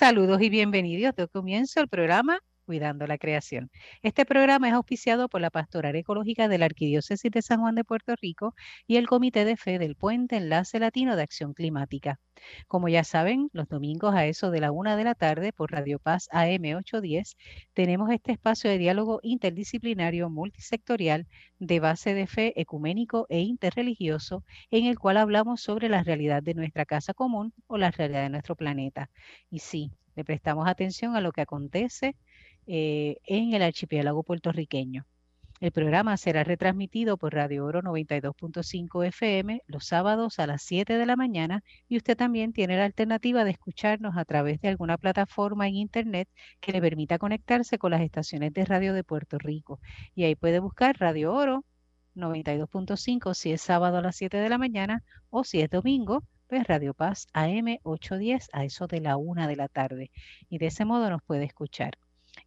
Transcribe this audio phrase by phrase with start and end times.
[0.00, 1.14] Saludos y bienvenidos.
[1.14, 3.68] De comienzo el programa Cuidando la Creación.
[4.00, 7.82] Este programa es auspiciado por la Pastoral Ecológica de la Arquidiócesis de San Juan de
[7.82, 8.54] Puerto Rico
[8.86, 12.20] y el Comité de Fe del Puente Enlace Latino de Acción Climática.
[12.68, 15.98] Como ya saben, los domingos a eso de la una de la tarde por Radio
[15.98, 17.36] Paz AM 810
[17.74, 21.26] tenemos este espacio de diálogo interdisciplinario multisectorial
[21.58, 26.54] de base de fe ecuménico e interreligioso en el cual hablamos sobre la realidad de
[26.54, 29.10] nuestra casa común o la realidad de nuestro planeta.
[29.50, 32.14] Y sí, le prestamos atención a lo que acontece
[32.72, 35.04] eh, en el archipiélago puertorriqueño.
[35.58, 41.04] El programa será retransmitido por Radio Oro 92.5 FM los sábados a las 7 de
[41.04, 45.66] la mañana y usted también tiene la alternativa de escucharnos a través de alguna plataforma
[45.66, 46.28] en Internet
[46.60, 49.80] que le permita conectarse con las estaciones de radio de Puerto Rico.
[50.14, 51.64] Y ahí puede buscar Radio Oro
[52.14, 56.68] 92.5 si es sábado a las 7 de la mañana o si es domingo, pues
[56.68, 60.12] Radio Paz AM 810 a eso de la 1 de la tarde.
[60.48, 61.98] Y de ese modo nos puede escuchar.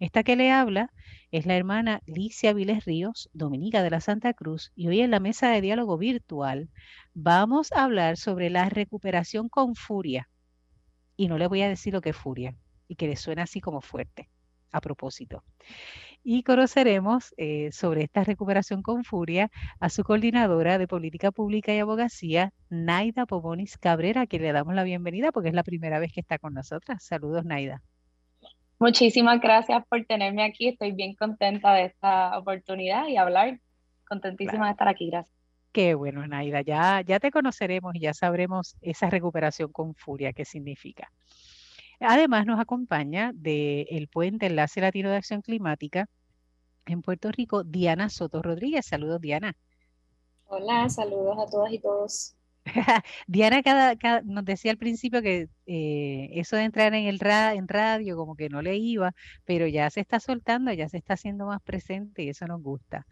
[0.03, 0.91] Esta que le habla
[1.31, 5.22] es la hermana Licia Viles Ríos, dominica de la Santa Cruz, y hoy en la
[5.22, 6.69] mesa de diálogo virtual
[7.14, 10.30] vamos a hablar sobre la recuperación con furia.
[11.16, 12.53] Y no le voy a decir lo que es furia,
[12.89, 14.30] y que le suena así como fuerte,
[14.73, 15.42] a propósito.
[16.22, 19.49] Y conoceremos eh, sobre esta recuperación con furia
[19.80, 24.75] a su coordinadora de política pública y abogacía, Naida Pobonis Cabrera, a quien le damos
[24.75, 27.05] la bienvenida porque es la primera vez que está con nosotras.
[27.05, 27.81] Saludos, Naida.
[28.84, 30.67] Muchísimas gracias por tenerme aquí.
[30.67, 33.62] Estoy bien contenta de esta oportunidad y hablar.
[34.06, 35.09] Contentísima de estar aquí.
[35.09, 35.34] Gracias.
[35.72, 36.59] Qué bueno, Naida.
[36.64, 41.09] Ya, ya te conoceremos y ya sabremos esa recuperación con furia qué significa.
[42.02, 46.09] Además, nos acompaña del Puente Enlace Latino de Acción Climática
[46.86, 48.86] en Puerto Rico, Diana Soto Rodríguez.
[48.86, 49.56] Saludos, Diana.
[50.48, 52.36] Hola, saludos a todas y todos.
[53.27, 58.17] Diana cada, nos decía al principio que eh, eso de entrar en el en radio
[58.17, 59.13] como que no le iba,
[59.45, 63.05] pero ya se está soltando, ya se está haciendo más presente y eso nos gusta.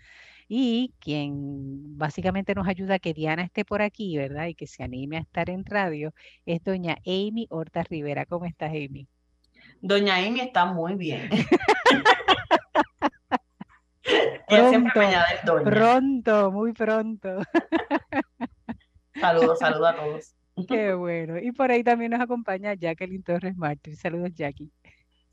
[0.47, 4.47] Y quien básicamente nos ayuda a que Diana esté por aquí, ¿verdad?
[4.47, 6.13] Y que se anime a estar en radio,
[6.45, 8.25] es doña Amy Horta Rivera.
[8.25, 9.07] ¿Cómo estás, Amy?
[9.79, 11.29] Doña Amy está muy bien.
[14.93, 17.41] pronto, pronto, muy pronto.
[19.21, 20.35] Saludos, saludos a todos.
[20.67, 21.37] Qué bueno.
[21.37, 23.95] Y por ahí también nos acompaña Jacqueline Torres Martín.
[23.95, 24.71] Saludos, Jackie.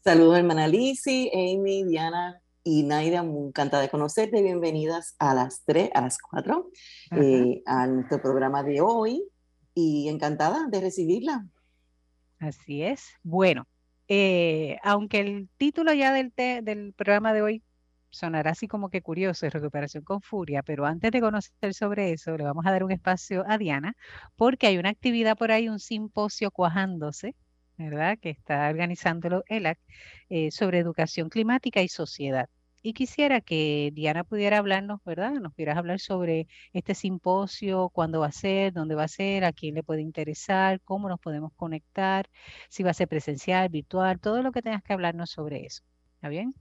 [0.05, 3.23] Saludos, hermana Lizzy, Amy, Diana y Naida.
[3.23, 4.43] Muy encantada de conocerte.
[4.43, 6.71] Bienvenidas a las 3, a las 4,
[7.13, 9.25] eh, a nuestro programa de hoy.
[9.75, 11.47] Y encantada de recibirla.
[12.39, 13.07] Así es.
[13.23, 13.67] Bueno,
[14.09, 17.63] eh, aunque el título ya del, del programa de hoy
[18.11, 22.45] sonará así como que curioso, recuperación con furia, pero antes de conocer sobre eso, le
[22.45, 23.95] vamos a dar un espacio a Diana,
[24.37, 27.35] porque hay una actividad por ahí, un simposio cuajándose,
[27.77, 28.19] ¿verdad?
[28.21, 29.79] Que está organizándolo ELAC
[30.29, 32.49] eh, sobre educación climática y sociedad.
[32.83, 35.33] Y quisiera que Diana pudiera hablarnos, ¿verdad?
[35.33, 39.53] Nos pudieras hablar sobre este simposio, cuándo va a ser, dónde va a ser, a
[39.53, 42.29] quién le puede interesar, cómo nos podemos conectar,
[42.69, 45.83] si va a ser presencial, virtual, todo lo que tengas que hablarnos sobre eso.
[46.15, 46.55] ¿Está bien?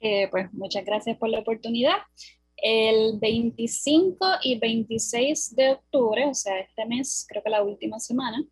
[0.00, 1.96] Eh, pues muchas gracias por la oportunidad.
[2.56, 8.44] El 25 y 26 de octubre, o sea, este mes, creo que la última semana,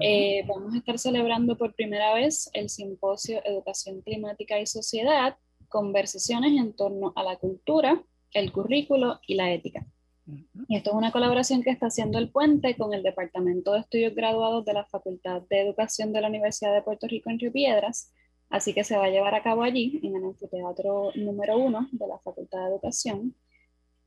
[0.00, 5.36] eh, vamos a estar celebrando por primera vez el simposio Educación Climática y Sociedad,
[5.68, 9.86] conversaciones en torno a la cultura, el currículo y la ética.
[10.68, 14.14] Y esto es una colaboración que está haciendo el puente con el Departamento de Estudios
[14.14, 18.10] Graduados de la Facultad de Educación de la Universidad de Puerto Rico en Río Piedras,
[18.54, 22.06] Así que se va a llevar a cabo allí, en el anfiteatro número uno de
[22.06, 23.34] la Facultad de Educación.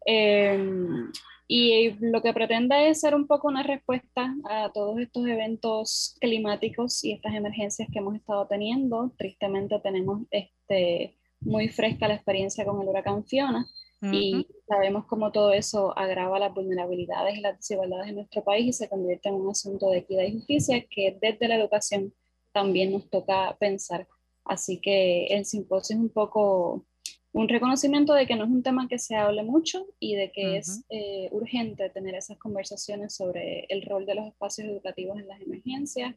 [0.06, 1.12] Em,
[1.50, 7.04] y lo que pretende es ser un poco una respuesta a todos estos eventos climáticos
[7.04, 9.12] y estas emergencias que hemos estado teniendo.
[9.18, 13.68] Tristemente tenemos este, muy fresca la experiencia con el huracán Fiona
[14.02, 18.72] y sabemos cómo todo eso agrava las vulnerabilidades y las desigualdades en nuestro país y
[18.72, 22.14] se convierte en un asunto de equidad y justicia que desde la educación
[22.54, 24.08] también nos toca pensar
[24.48, 26.86] Así que el simposio es un poco
[27.34, 30.58] un reconocimiento de que no es un tema que se hable mucho y de que
[30.58, 35.42] es eh, urgente tener esas conversaciones sobre el rol de los espacios educativos en las
[35.42, 36.16] emergencias,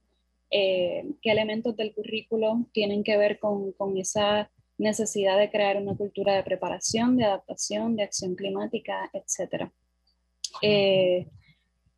[0.51, 5.97] eh, qué elementos del currículo tienen que ver con, con, esa necesidad de crear una
[5.97, 9.71] cultura de preparación, de adaptación, de acción climática, etc.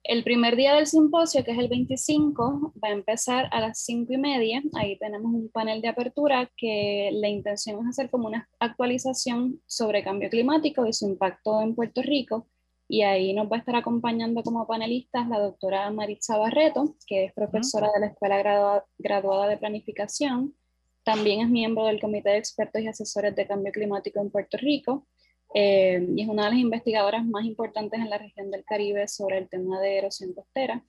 [0.05, 4.13] El primer día del simposio, que es el 25, va a empezar a las 5
[4.13, 4.63] y media.
[4.75, 10.03] Ahí tenemos un panel de apertura que la intención es hacer como una actualización sobre
[10.03, 12.49] cambio climático y su impacto en Puerto Rico.
[12.89, 17.33] y ahí nos va a estar acompañando como panelistas la doctora Maritza Barreto, que es
[17.33, 20.55] profesora de la Escuela Graduada de Planificación,
[21.05, 25.07] también es miembro del Comité de Expertos y Asesores de Cambio Climático en Puerto Rico
[25.55, 29.39] eh, y es una de las investigadoras más importantes en la región del Caribe sobre
[29.39, 30.85] el tema de erosión costera.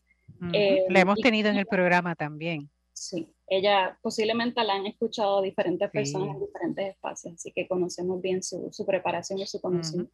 [0.54, 2.70] Eh, la hemos tenido en el programa también.
[2.92, 8.44] Sí, ella posiblemente la han escuchado diferentes personas en diferentes espacios, así que conocemos bien
[8.44, 10.14] su, su preparación y su conocimiento.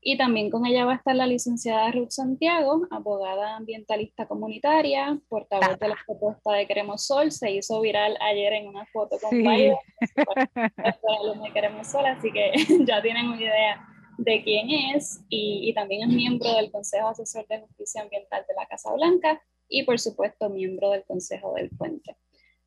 [0.00, 5.78] Y también con ella va a estar la licenciada Ruth Santiago, abogada ambientalista comunitaria, portavoz
[5.78, 7.32] de la propuesta de Queremos Sol.
[7.32, 9.38] Se hizo viral ayer en una foto con sí.
[9.38, 9.76] Biden,
[11.42, 12.52] de Queremos Sol, así que
[12.86, 13.86] ya tienen una idea
[14.18, 15.20] de quién es.
[15.28, 19.42] Y, y, también es miembro del Consejo Asesor de Justicia Ambiental de la Casa Blanca
[19.68, 22.16] y, por supuesto, miembro del Consejo del Puente.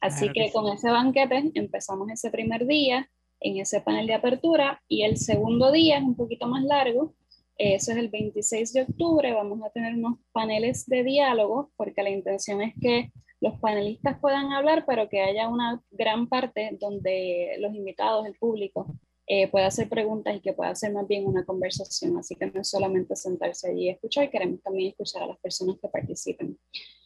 [0.02, 5.04] Así que con ese banquete empezamos ese primer día en ese panel de apertura y
[5.04, 7.14] el segundo día es un poquito más largo
[7.58, 9.34] eso es el 26 de octubre.
[9.34, 14.52] Vamos a tener unos paneles de diálogo porque la intención es que los panelistas puedan
[14.54, 18.88] hablar, pero que haya una gran parte donde los invitados, el público,
[19.28, 22.18] eh, pueda hacer preguntas y que pueda hacer más bien una conversación.
[22.18, 25.78] Así que no es solamente sentarse allí y escuchar, queremos también escuchar a las personas
[25.82, 26.58] que participen.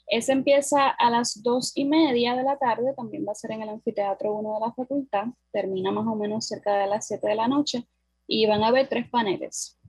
[0.08, 3.64] Ese empieza a las dos y media de la tarde, también va a ser en
[3.64, 7.36] el anfiteatro 1 de la facultad, termina más o menos cerca de las 7 de
[7.36, 7.88] la noche
[8.28, 9.80] y van a haber tres paneles.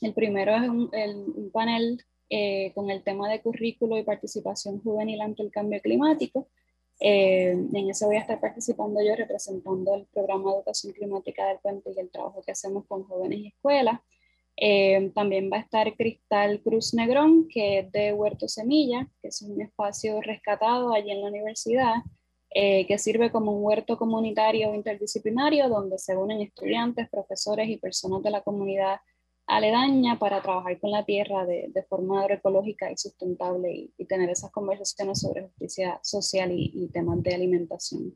[0.00, 5.42] El primero es un, panel eh, con el tema de currículo y participación juvenil ante
[5.42, 6.48] el cambio climático.
[7.00, 11.58] Eh, en ese voy a estar participando yo representando el programa de educación climática del
[11.58, 14.00] puente y el trabajo que hacemos con jóvenes y escuelas.
[14.56, 19.40] Eh, también va a estar Cristal Cruz Negrón, que es de Huerto Semilla, que es
[19.42, 21.94] un espacio rescatado allí en la universidad,
[22.52, 28.30] que sirve como un huerto comunitario interdisciplinario donde se unen estudiantes, profesores y personas de
[28.30, 28.96] la comunidad
[29.50, 34.50] aledaña para trabajar con la tierra de, de forma agroecológica y sustentable y, tener esas
[34.50, 38.14] conversaciones sobre justicia social y, temas de alimentación.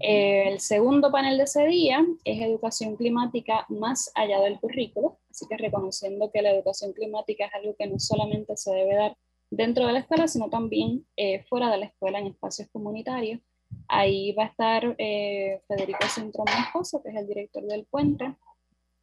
[0.00, 5.46] Eh, el segundo panel de ese día es educación climática más allá del currículo, así
[5.48, 9.16] que reconociendo que la educación climática es algo que no solamente se debe dar
[9.50, 13.40] dentro de la escuela, sino también eh, fuera de la escuela en espacios comunitarios.
[13.88, 18.34] Ahí va a estar eh, Federico Cintrón Moscoso, que es el director del puente,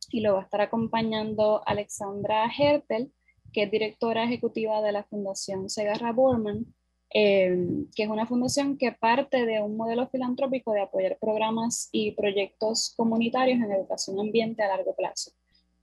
[0.09, 3.11] y lo va a estar acompañando Alexandra Hertel,
[3.53, 6.65] que es directora ejecutiva de la Fundación Segarra Borman,
[7.09, 12.11] eh, que es una fundación que parte de un modelo filantrópico de apoyar programas y
[12.11, 15.31] proyectos comunitarios en educación ambiente a largo plazo.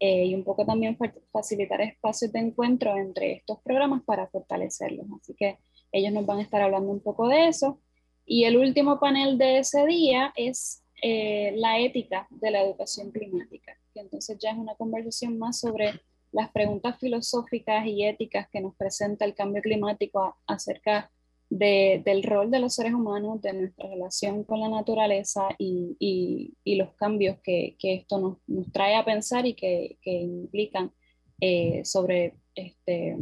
[0.01, 0.99] Eh, y un poco también
[1.33, 5.07] facilitar espacios de encuentro entre estos programas para fortalecerlos.
[5.21, 5.59] Así que
[5.93, 7.81] ellos nos van a estar hablando un poco de eso.
[8.27, 13.79] Y el último panel de ese día es eh, la ética de la educación climática
[13.95, 16.01] que entonces ya es una conversación más sobre
[16.33, 21.11] las preguntas filosóficas y éticas que nos presenta el cambio climático acerca
[21.49, 25.97] de, del rol de los seres humanos, de nuestra relación con la naturaleza y,
[26.65, 30.93] y, los cambios que, que esto nos, nos, trae a pensar y que, que implican
[31.41, 33.17] eh, sobre este,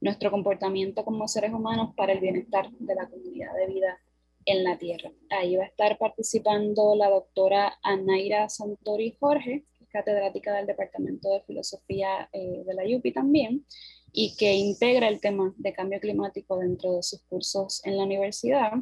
[0.00, 3.98] nuestro comportamiento como seres humanos para el bienestar de la comunidad de vida
[4.46, 5.12] en la Tierra.
[5.28, 12.28] Ahí va a estar participando la doctora Anaira Santori Jorge, catedrática del Departamento de Filosofía
[12.32, 13.66] eh, de la UPI también,
[14.12, 18.72] y que integra el tema de cambio climático dentro de sus cursos en la universidad.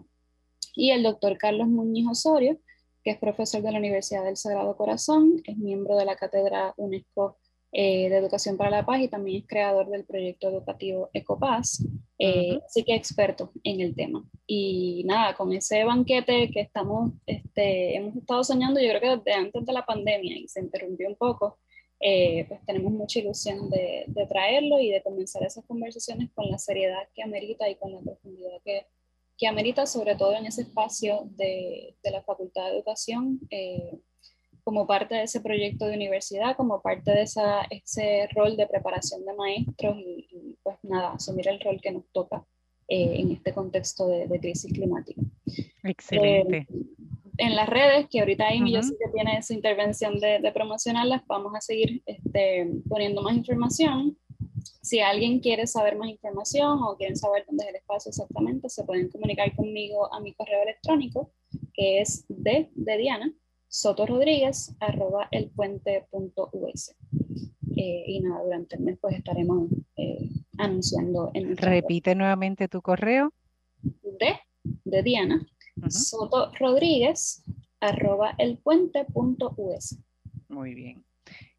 [0.75, 2.59] Y el doctor Carlos Muñiz Osorio,
[3.03, 7.39] que es profesor de la Universidad del Sagrado Corazón, es miembro de la Cátedra UNESCO
[7.73, 11.85] eh, de Educación para la Paz y también es creador del proyecto educativo Ecopaz,
[12.19, 14.25] eh, así que experto en el tema.
[14.47, 19.33] Y nada, con ese banquete que estamos, este, hemos estado soñando, yo creo que desde
[19.33, 21.59] antes de la pandemia y se interrumpió un poco,
[22.01, 26.59] eh, pues tenemos mucha ilusión de, de, traerlo y de comenzar esas conversaciones con la
[26.59, 28.87] seriedad que amerita y con la profundidad que,
[29.37, 33.41] que amerita, sobre todo en ese espacio de, de la Facultad de Educación
[34.67, 39.25] como parte de ese proyecto de universidad, como parte de esa, ese rol de preparación
[39.25, 42.45] de maestros y, pues nada, asumir el rol que nos toca
[42.89, 45.23] eh, en este contexto de, crisis climática.
[45.85, 46.57] Excelente.
[46.57, 46.67] Eh,
[47.39, 51.25] en las redes, que ahorita Amy yo sé que tiene esa intervención de, de promocionarlas,
[51.29, 54.19] vamos a seguir este, poniendo más información.
[54.83, 58.83] Si alguien quiere saber más información o quieren saber dónde es el espacio exactamente, se
[58.83, 61.31] pueden comunicar conmigo a mi correo electrónico,
[61.73, 63.33] que es de, de Diana,
[63.69, 66.95] sotorodríguez arroba elpuente.us.
[67.77, 73.33] Eh, y nada, durante el mes pues estaremos eh, anunciando en Repite nuevamente tu correo.
[73.83, 74.39] De,
[74.85, 75.47] de Diana,
[75.89, 77.43] sotorodríguez
[77.81, 79.99] arroba elpuente.us.
[80.49, 81.05] Muy bien.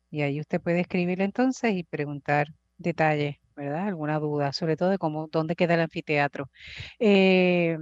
[0.09, 2.47] Y ahí usted puede escribir entonces y preguntar
[2.77, 3.87] detalles, ¿verdad?
[3.87, 6.49] Alguna duda, sobre todo de cómo, dónde queda el anfiteatro.
[6.99, 7.77] Eh,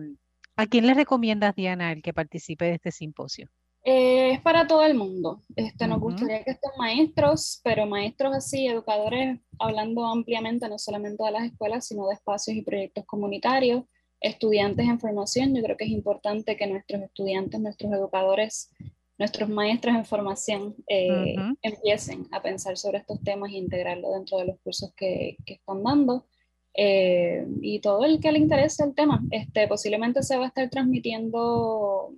[0.55, 3.49] ¿a quién le recomiendas, Diana, el que participe de este simposio?
[3.87, 5.43] Eh, es para todo el mundo.
[5.55, 11.31] Este, Nos gustaría que estén maestros, pero maestros así, educadores, hablando ampliamente no solamente de
[11.31, 13.83] las escuelas, sino de espacios y proyectos comunitarios,
[14.19, 15.53] estudiantes en formación.
[15.53, 18.71] Yo creo que es importante que nuestros estudiantes, nuestros educadores,
[19.19, 24.45] nuestros maestros en formación eh, empiecen a pensar sobre estos temas e integrarlo dentro de
[24.45, 26.25] los cursos que, que están dando.
[26.73, 30.69] Eh, y todo el que le interese el tema, este, posiblemente se va a estar
[30.71, 32.15] transmitiendo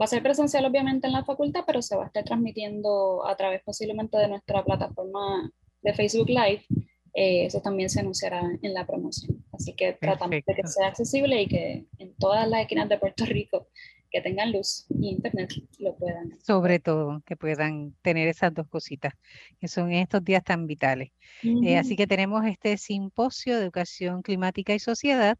[0.00, 3.36] Va a ser presencial obviamente en la facultad, pero se va a estar transmitiendo a
[3.36, 5.50] través posiblemente de nuestra plataforma
[5.82, 6.64] de Facebook Live.
[7.14, 9.44] Eh, eso también se anunciará en la promoción.
[9.52, 13.24] Así que tratamos de que sea accesible y que en todas las esquinas de Puerto
[13.24, 13.68] Rico
[14.10, 16.38] que tengan luz y internet lo puedan.
[16.40, 19.12] Sobre todo, que puedan tener esas dos cositas,
[19.60, 21.10] que son estos días tan vitales.
[21.42, 25.38] Eh, así que tenemos este simposio de educación climática y sociedad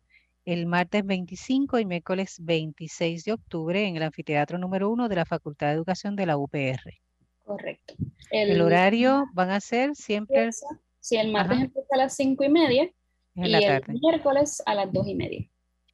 [0.49, 5.27] el martes 25 y miércoles 26 de octubre en el anfiteatro número 1 de la
[5.27, 6.81] Facultad de Educación de la UPR.
[7.45, 7.95] Correcto.
[8.31, 10.49] El, horario van a ser siempre...
[11.01, 12.91] Sí, el martes empieza a las 5 y media
[13.35, 15.51] y el miércoles a las 2 y media.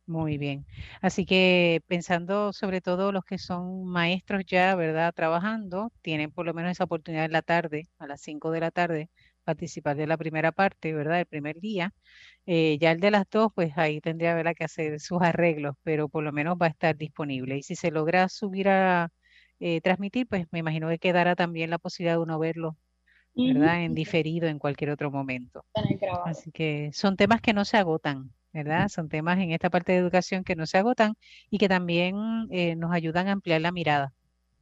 [0.06, 0.64] Muy bien.
[1.00, 5.12] Así que pensando sobre todo los que son maestros ya, ¿verdad?
[5.14, 8.70] Trabajando, tienen por lo menos esa oportunidad en la tarde, a las 5 de la
[8.70, 9.10] tarde,
[9.44, 11.20] participar de la primera parte, ¿verdad?
[11.20, 11.92] El primer día.
[12.46, 14.54] Eh, ya el de las dos, pues ahí tendría ¿verdad?
[14.56, 17.58] que hacer sus arreglos, pero por lo menos va a estar disponible.
[17.58, 19.10] Y si se logra subir a
[19.60, 22.76] eh, transmitir, pues me imagino que quedará también la posibilidad de uno verlo,
[23.42, 23.84] ¿verdad?
[23.84, 25.64] En diferido en cualquier otro momento.
[26.22, 28.88] Así que son temas que no se agotan, ¿verdad?
[28.88, 31.14] Son temas en esta parte de educación que no se agotan
[31.50, 32.16] y que también
[32.50, 34.14] eh, nos ayudan a ampliar la mirada.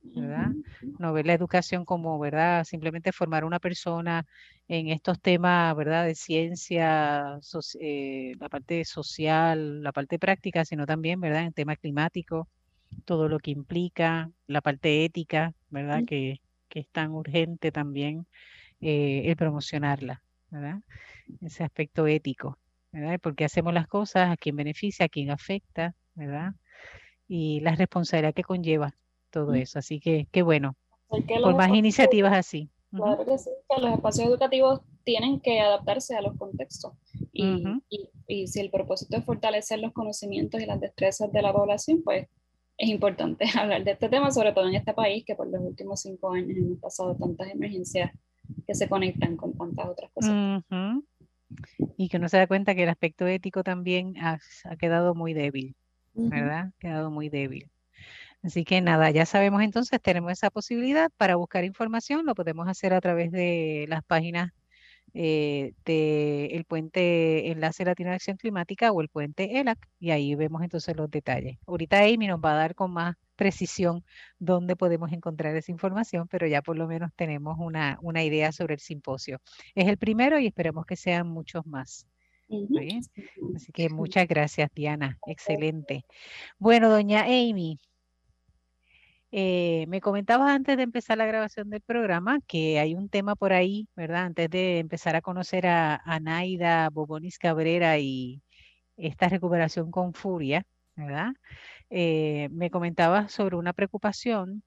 [0.03, 0.51] ¿Verdad?
[0.99, 2.65] No ver la educación como, ¿verdad?
[2.65, 4.27] Simplemente formar una persona
[4.69, 6.05] en estos temas, ¿verdad?
[6.07, 7.39] De ciencia,
[7.81, 11.45] eh, la parte social, la parte práctica, sino también, ¿verdad?
[11.45, 12.47] En temas climáticos,
[13.05, 16.03] todo lo que implica, la parte ética, ¿verdad?
[16.07, 18.27] Que, que es tan urgente también
[18.81, 20.81] eh, el promocionarla, ¿verdad?
[21.41, 22.59] Ese aspecto ético,
[22.93, 23.19] ¿verdad?
[23.21, 26.55] Porque hacemos las cosas, a quién beneficia, a quién afecta, ¿verdad?
[27.29, 28.95] Y la responsabilidad que conlleva
[29.33, 29.81] todo eso.
[29.81, 30.77] Así que qué bueno.
[31.09, 32.71] Por más iniciativas así.
[32.91, 36.93] Claro que sí, que los espacios educativos tienen que adaptarse a los contextos.
[37.33, 37.65] Y,
[38.29, 42.29] y, si el propósito es fortalecer los conocimientos y las destrezas de la población, pues
[42.77, 46.03] es importante hablar de este tema, sobre todo en este país que por los últimos
[46.03, 48.13] cinco años hemos pasado tantas emergencias
[48.67, 50.63] que se conectan con tantas otras cosas.
[51.97, 55.33] Y que uno se da cuenta que el aspecto ético también ha, ha quedado muy
[55.33, 55.75] débil,
[56.15, 56.69] ¿verdad?
[56.69, 57.72] Ha quedado muy débil.
[58.43, 62.93] Así que nada, ya sabemos entonces, tenemos esa posibilidad para buscar información, lo podemos hacer
[62.93, 64.51] a través de las páginas
[65.15, 70.63] eh, del puente Enlace Latino de Acción Climática o el puente ELAC, y ahí vemos
[70.63, 71.59] entonces los detalles.
[71.67, 74.05] Ahorita Amy nos va a dar con más precisión
[74.39, 78.75] dónde podemos encontrar esa información, pero ya por lo menos tenemos una, una idea sobre
[78.75, 79.41] el simposio.
[79.75, 82.07] Es el primero y esperemos que sean muchos más.
[83.55, 85.19] Así que muchas gracias, Diana.
[85.27, 86.05] Excelente.
[86.59, 87.79] Bueno, doña Amy,
[89.33, 93.55] eh, me comentabas antes de empezar la grabación del programa que hay un tema por
[93.55, 94.25] ahí, ¿verdad?
[94.27, 98.43] Antes de empezar a conocer a, Naida Bobonis Cabrera y
[98.97, 101.33] esta recuperación con furia, ¿verdad?
[101.91, 104.63] Eh, me comentabas sobre una preocupación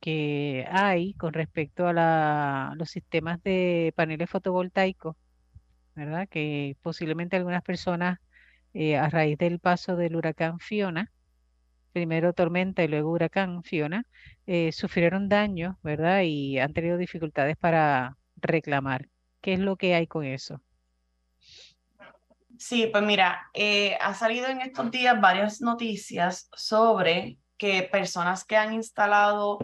[0.00, 5.16] que hay con respecto a los sistemas de paneles fotovoltaicos,
[5.94, 6.28] ¿verdad?
[6.28, 8.18] Que posiblemente algunas personas,
[8.74, 11.10] eh, a raíz del paso del huracán Fiona,
[11.94, 14.04] primero tormenta y luego huracán Fiona,
[14.46, 16.22] eh, sufrieron daños, ¿verdad?
[16.22, 19.08] Y han tenido dificultades para reclamar.
[19.40, 20.60] ¿Qué es lo que hay con eso?
[22.58, 28.56] Sí, pues mira, eh, ha salido en estos días varias noticias sobre que personas que
[28.56, 29.58] han instalado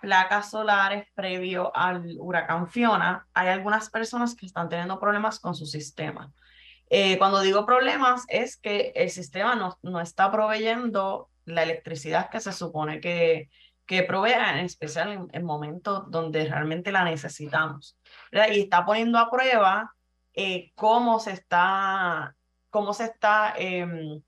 [0.00, 5.66] placas solares previo al huracán Fiona, hay algunas personas que están teniendo problemas con su
[5.66, 6.32] sistema.
[6.90, 12.40] Eh, cuando digo problemas es que el sistema no, no está proveyendo la electricidad que
[12.40, 13.48] se supone que,
[13.86, 17.98] que provea, en especial en, momentos donde realmente la necesitamos.
[18.32, 19.94] Y está poniendo a prueba
[20.34, 22.34] eh, cómo se está,
[22.70, 24.22] cómo se está, em,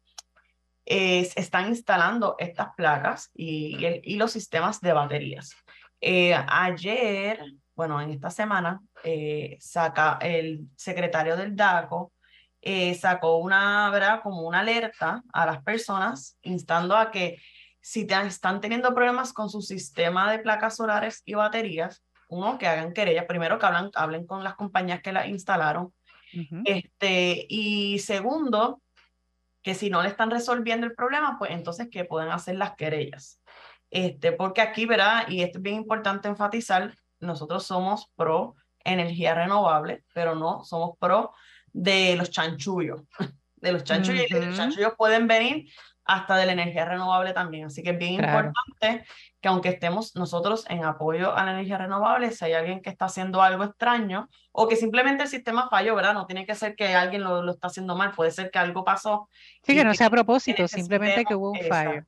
[0.84, 5.56] están instalando estas placas y, y, los sistemas de baterías.
[6.00, 7.40] Eh, ayer,
[7.74, 12.12] bueno, en esta semana, eh, saca el secretario del DACO
[12.66, 14.20] eh, sacó una, ¿verdad?
[14.22, 17.38] Como una alerta a las personas, instando a que
[17.82, 22.66] si te, están teniendo problemas con su sistema de placas solares y baterías, uno, que
[22.66, 25.92] hagan querella, primero que hablan, hablen con las compañías que la instalaron,
[26.64, 28.80] este, y segundo,
[29.62, 33.40] que si no le están resolviendo el problema, pues entonces que pueden hacer las querellas.
[33.90, 35.28] Este, porque aquí, ¿verdad?
[35.28, 41.32] Y esto es bien importante enfatizar, nosotros somos pro energía renovable, pero no somos pro
[41.74, 43.02] de los chanchullos.
[43.56, 45.70] De los chanchullos, y los chanchullos pueden venir
[46.04, 47.64] hasta de la energía renovable también.
[47.64, 49.06] Así que es bien importante
[49.40, 53.06] que aunque estemos nosotros en apoyo a la energía renovable, si hay alguien que está
[53.06, 56.12] haciendo algo extraño o que simplemente el sistema falló, ¿verdad?
[56.12, 58.84] No tiene que ser que alguien lo, lo está haciendo mal, puede ser que algo
[58.84, 59.30] pasó.
[59.62, 62.04] Sí, que no sea a propósito, simplemente que hubo un fallo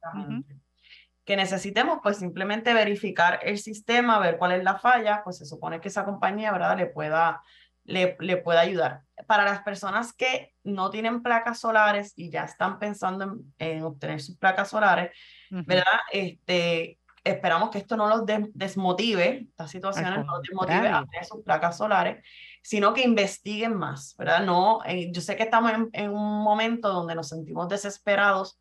[1.26, 5.80] que necesitemos, pues simplemente verificar el sistema, ver cuál es la falla, pues se supone
[5.80, 6.78] que esa compañía, ¿verdad?
[6.78, 7.42] Le pueda,
[7.82, 9.02] le, le pueda ayudar.
[9.26, 14.36] Para las personas que no tienen placas solares y ya están pensando en, obtener sus
[14.36, 15.10] placas solares,
[15.50, 16.00] ¿verdad?
[16.12, 21.42] Este, esperamos que esto no los desmotive, estas situaciones no los desmotive a tener sus
[21.42, 22.24] placas solares,
[22.62, 24.44] sino que investiguen más, ¿verdad?
[24.44, 28.58] No, eh, yo sé que estamos en, en, un momento donde nos sentimos desesperados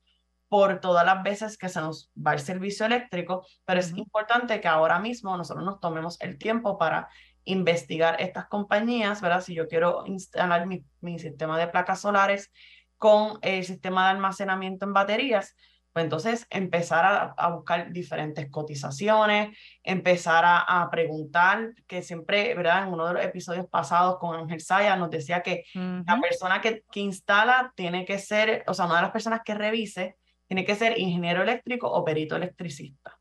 [0.47, 4.67] por todas las veces que se nos va el servicio eléctrico, pero es importante que
[4.67, 7.09] ahora mismo nosotros nos tomemos el tiempo para
[7.45, 9.41] investigar estas compañías, ¿verdad?
[9.41, 12.51] Si yo quiero instalar mi, mi sistema de placas solares
[12.97, 15.55] con el sistema de almacenamiento en baterías,
[15.93, 22.83] pues entonces empezar a, a buscar diferentes cotizaciones, empezar a, a, preguntar, que siempre, ¿verdad?
[22.83, 26.83] En uno de los episodios pasados con Ángel Saya nos decía que la persona que,
[26.91, 30.75] que instala tiene que ser, o sea, una de las personas que revise tiene que
[30.75, 33.17] ser ingeniero eléctrico o perito electricista.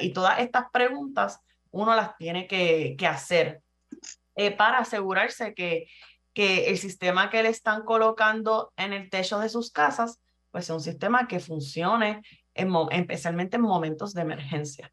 [0.00, 1.40] Y todas estas preguntas
[1.70, 3.62] uno las tiene que, que hacer
[4.36, 5.88] eh, para asegurarse que,
[6.32, 10.70] que el sistema que le están colocando en el techo de sus casas, pues es
[10.70, 12.22] un sistema que funcione
[12.54, 14.92] en, especialmente en momentos de emergencia.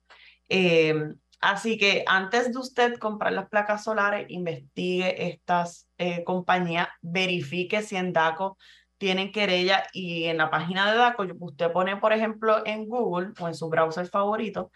[0.49, 7.81] Em, así que antes de usted comprar las placas solares, investigue estas eh, compañías, verifique
[7.81, 8.57] si en DACO
[8.97, 13.47] tienen querella y en la página de DACO, usted pone, por ejemplo, en Google o
[13.47, 14.71] en su browser favorito,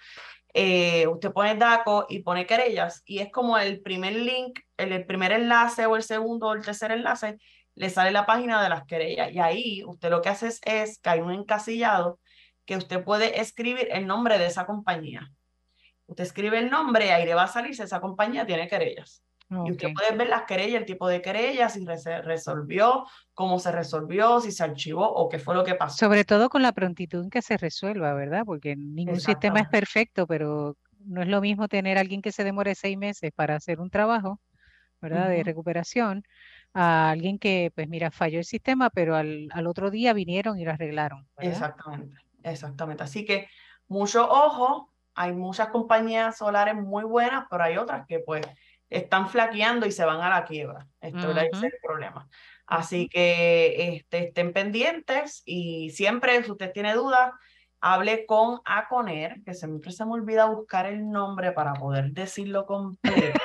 [0.54, 5.32] eh, usted pone DACO y pone querellas y es como el primer link, el, primer
[5.32, 7.38] enlace o el segundo o el tercer enlace,
[7.76, 11.00] le sale la página de las querellas y ahí usted lo que hace es, es
[11.00, 12.20] que hay un encasillado
[12.66, 15.32] que usted puede escribir el nombre de esa compañía.
[16.08, 19.24] Usted escribe el nombre ahí le va a salir si esa compañía tiene querellas.
[19.50, 23.72] Y usted puede ver las querellas, el tipo de querellas, si se resolvió, cómo se
[23.72, 25.98] resolvió, si se archivó o qué fue lo que pasó.
[25.98, 28.44] Sobre todo con la prontitud en que se resuelva, ¿verdad?
[28.46, 32.44] Porque ningún sistema es perfecto, pero no es lo mismo tener a alguien que se
[32.44, 34.42] demore seis meses para hacer un trabajo,
[35.00, 35.30] ¿verdad?
[35.30, 36.24] De recuperación,
[36.74, 40.66] a alguien que, pues mira, falló el sistema, pero al, al otro día vinieron y
[40.66, 41.26] lo arreglaron.
[41.38, 43.04] Exactamente, exactamente.
[43.04, 43.48] Así que
[43.88, 48.46] mucho ojo, hay muchas compañías solares muy buenas, pero hay otras que pues
[48.90, 50.88] están flaqueando y se van a la quiebra.
[51.02, 52.28] Esto es el problema.
[52.66, 57.32] Así que este, estén pendientes y siempre, si usted tiene dudas,
[57.80, 63.40] hable con Aconer, que siempre se me olvida buscar el nombre para poder decirlo completo.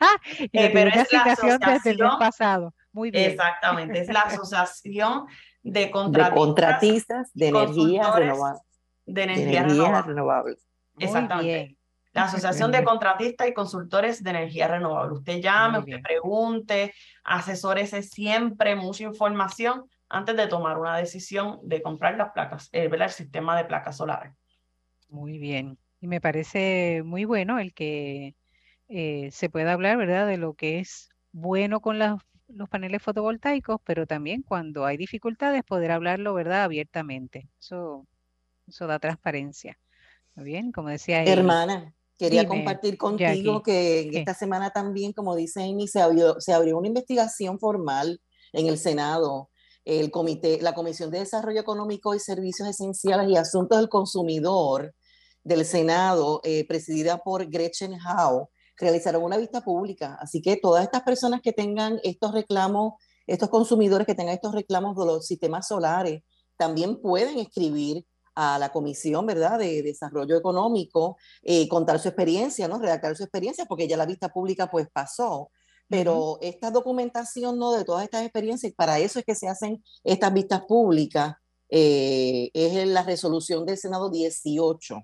[0.52, 2.74] eh, pero es la asociación desde el pasado.
[2.92, 3.30] Muy bien.
[3.30, 5.26] Exactamente, es la Asociación
[5.62, 8.60] de Contratistas, de, energía renovable.
[9.06, 10.56] De energía, renovable.
[10.98, 11.76] Exactamente.
[12.12, 15.14] La Asociación de Contratistas y Consultores de Energía Renovable.
[15.14, 16.92] Usted llame, usted pregunte,
[17.24, 23.10] asesórese siempre mucha información antes de tomar una decisión de comprar las placas, eh, el
[23.10, 24.34] sistema de placas solares.
[25.08, 25.78] Muy bien.
[26.00, 28.34] Y me parece muy bueno el que
[28.88, 34.06] eh, se pueda hablar, ¿verdad?, de lo que es bueno con los paneles fotovoltaicos, pero
[34.06, 37.48] también cuando hay dificultades poder hablarlo, ¿verdad?, abiertamente.
[37.58, 38.06] Eso,
[38.66, 39.78] eso da transparencia.
[40.34, 41.24] Muy bien, como decía.
[41.24, 46.78] Hermana, Quería compartir contigo que esta semana también, como dice Amy, se abrió, se abrió
[46.78, 48.20] una investigación formal
[48.52, 49.50] en el Senado.
[49.84, 54.94] El comité, la Comisión de Desarrollo Económico y Servicios Esenciales y Asuntos del Consumidor
[55.42, 58.48] del Senado, eh, presidida por Gretchen Howe,
[58.78, 60.16] realizaron una vista pública.
[60.20, 62.94] Así que todas estas personas que tengan estos reclamos,
[63.26, 66.22] estos consumidores que tengan estos reclamos de los sistemas solares,
[66.56, 72.78] también pueden escribir a la Comisión, ¿verdad?, de Desarrollo Económico, eh, contar su experiencia, ¿no?,
[72.78, 75.50] redactar su experiencia, porque ya la vista pública pues pasó.
[75.88, 80.32] Pero esta documentación, ¿no?, de todas estas experiencias, para eso es que se hacen estas
[80.32, 81.34] vistas públicas,
[81.68, 85.02] eh, es la resolución del Senado 18.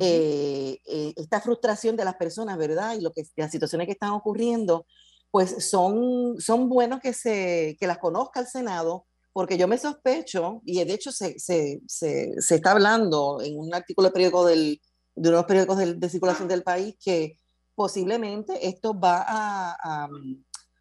[0.00, 0.78] Eh,
[1.16, 2.94] esta frustración de las personas, ¿verdad?
[2.96, 4.86] Y lo que, las situaciones que están ocurriendo,
[5.32, 10.60] pues son, son buenos que, se, que las conozca el Senado, porque yo me sospecho,
[10.64, 14.80] y de hecho se, se, se, está hablando en un artículo de periódico del,
[15.14, 17.38] de unos periódicos de, circulación del país, que
[17.74, 20.08] posiblemente esto va a,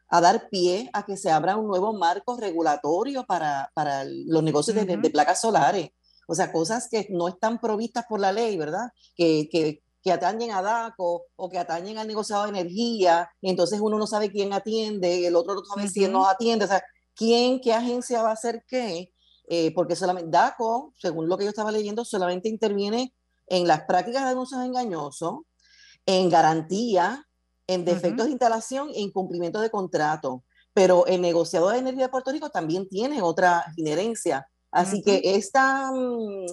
[0.09, 4.75] a, dar pie a que se abra un nuevo marco regulatorio para, para los negocios
[4.75, 5.89] de, de, placas solares.
[6.27, 8.89] O sea, cosas que no están provistas por la ley, ¿verdad?
[9.15, 13.97] Que, que, que atañen a DACO o que atañen al negociado de energía, entonces uno
[13.97, 16.83] no sabe quién atiende, el otro no sabe si él nos atiende, o sea,
[17.21, 19.13] quién, qué agencia va a hacer qué,
[19.47, 23.13] eh, porque solamente DACO, según lo que yo estaba leyendo, solamente interviene
[23.45, 25.41] en las prácticas de anuncios engañosos,
[26.07, 27.27] en garantía,
[27.67, 30.43] en defectos de instalación e incumplimiento de contrato.
[30.73, 34.47] Pero el negociado de energía de Puerto Rico también tiene otra inherencia.
[34.71, 36.45] Así que esta, mm,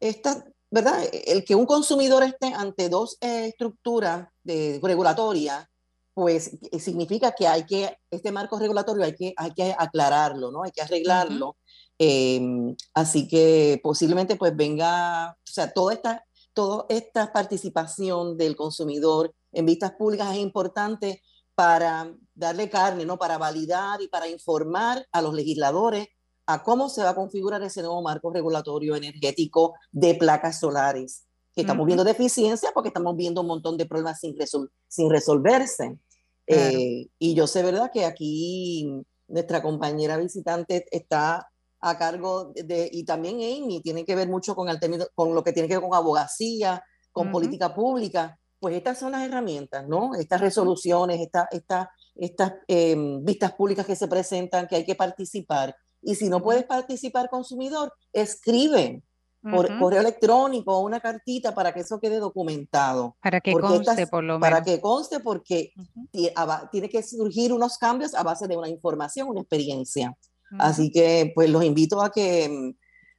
[0.00, 1.08] esta ¿verdad?
[1.12, 5.68] El que un consumidor esté ante dos eh, estructuras de, regulatorias,
[6.16, 10.62] pues eh, significa que hay que, este marco regulatorio hay que, hay que aclararlo, ¿no?
[10.62, 11.58] Hay que arreglarlo.
[11.98, 16.24] Em, así que posiblemente pues venga, o sea, toda esta,
[16.54, 21.22] toda esta participación del consumidor en vistas públicas es importante
[21.54, 23.18] para darle carne, ¿no?
[23.18, 26.08] Para validar y para informar a los legisladores
[26.46, 31.60] a cómo se va a configurar ese nuevo marco regulatorio energético de placas solares, que
[31.60, 34.34] estamos viendo deficiencia porque estamos viendo un montón de problemas sin,
[34.88, 35.98] sin resolverse.
[36.46, 41.48] Eh, y yo sé, ¿verdad?, que aquí nuestra compañera visitante está
[41.80, 44.78] a cargo de, y también Amy, tiene que ver mucho con, el
[45.14, 46.82] con lo que tiene que ver con abogacía,
[47.12, 50.14] con política pública, pues estas son las herramientas, ¿no?
[50.14, 55.74] Estas resoluciones, esta, esta, estas em, vistas públicas que se presentan, que hay que participar.
[56.02, 59.02] Y si no puedes participar consumidor, escribe
[59.50, 63.16] por correo electrónico o una cartita para que eso quede documentado.
[63.22, 64.40] Para que conste por lo menos.
[64.40, 65.72] Para que conste porque
[66.70, 70.16] tiene que surgir unos cambios a base de una información, una experiencia.
[70.58, 72.74] Así que pues los invito a que,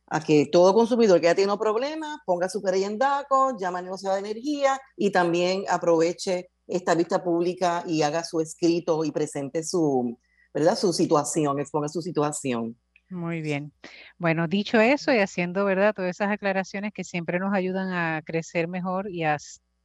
[0.08, 3.80] a que todo consumidor que ya tiene un problema ponga su querella en DACO, llame
[3.80, 9.12] a negociado de energía y también aproveche esta vista pública y haga su escrito y
[9.12, 10.18] presente su,
[10.54, 10.78] ¿verdad?
[10.78, 12.78] Su situación, exponga su situación.
[13.10, 13.72] Muy bien.
[14.17, 15.93] Bueno, dicho eso y haciendo, ¿verdad?
[15.93, 19.38] Todas esas aclaraciones que siempre nos ayudan a crecer mejor y a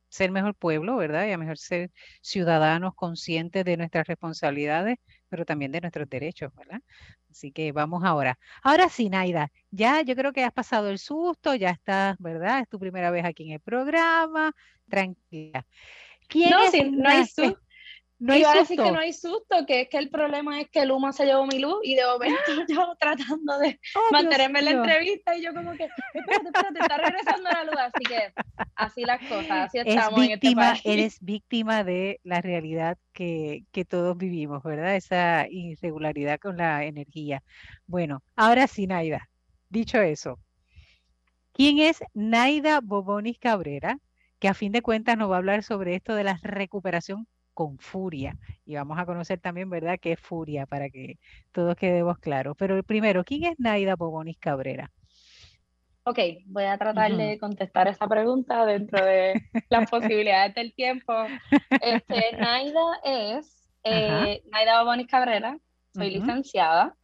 [0.08, 1.26] ser mejor pueblo, ¿verdad?
[1.26, 6.80] Y a mejor ser ciudadanos conscientes de nuestras responsabilidades, pero también de nuestros derechos, ¿verdad?
[7.30, 8.38] Así que vamos ahora.
[8.62, 12.61] Ahora sí, Naida, ya yo creo que has pasado el susto, ya estás, ¿verdad?
[12.61, 14.52] Es tu primera vez aquí en el programa,
[14.88, 15.64] tranquila.
[16.28, 17.58] ¿Quién no, es no hay susto.
[18.22, 20.82] No Iba a decir que no hay susto, que es que el problema es que
[20.82, 22.37] el humo se llevó mi luz y de momento
[22.68, 26.96] yo tratando de oh, mantenerme en la entrevista y yo como que, espérate, espérate, está
[26.98, 28.32] regresando la luz, así que
[28.76, 30.80] así las cosas, así estamos en este país.
[30.85, 34.94] Eres víctima de la realidad que, que todos vivimos, ¿verdad?
[34.94, 37.42] Esa irregularidad con la energía.
[37.88, 39.28] Bueno, ahora sí, Naida,
[39.68, 40.38] dicho eso,
[41.52, 43.98] ¿quién es Naida Bobonis Cabrera?
[44.38, 47.78] que a fin de cuentas nos va a hablar sobre esto de la recuperación con
[47.78, 48.38] furia.
[48.64, 51.18] Y vamos a conocer también, ¿verdad?, qué es furia para que
[51.52, 52.56] todos quedemos claros.
[52.58, 54.90] Pero primero, ¿quién es Naida Bobonis Cabrera?
[56.04, 61.12] Ok, voy a tratar de contestar esa pregunta dentro de las posibilidades del tiempo.
[61.80, 65.56] Este, Naida es eh, Naida Bobonis Cabrera,
[65.94, 66.96] soy licenciada.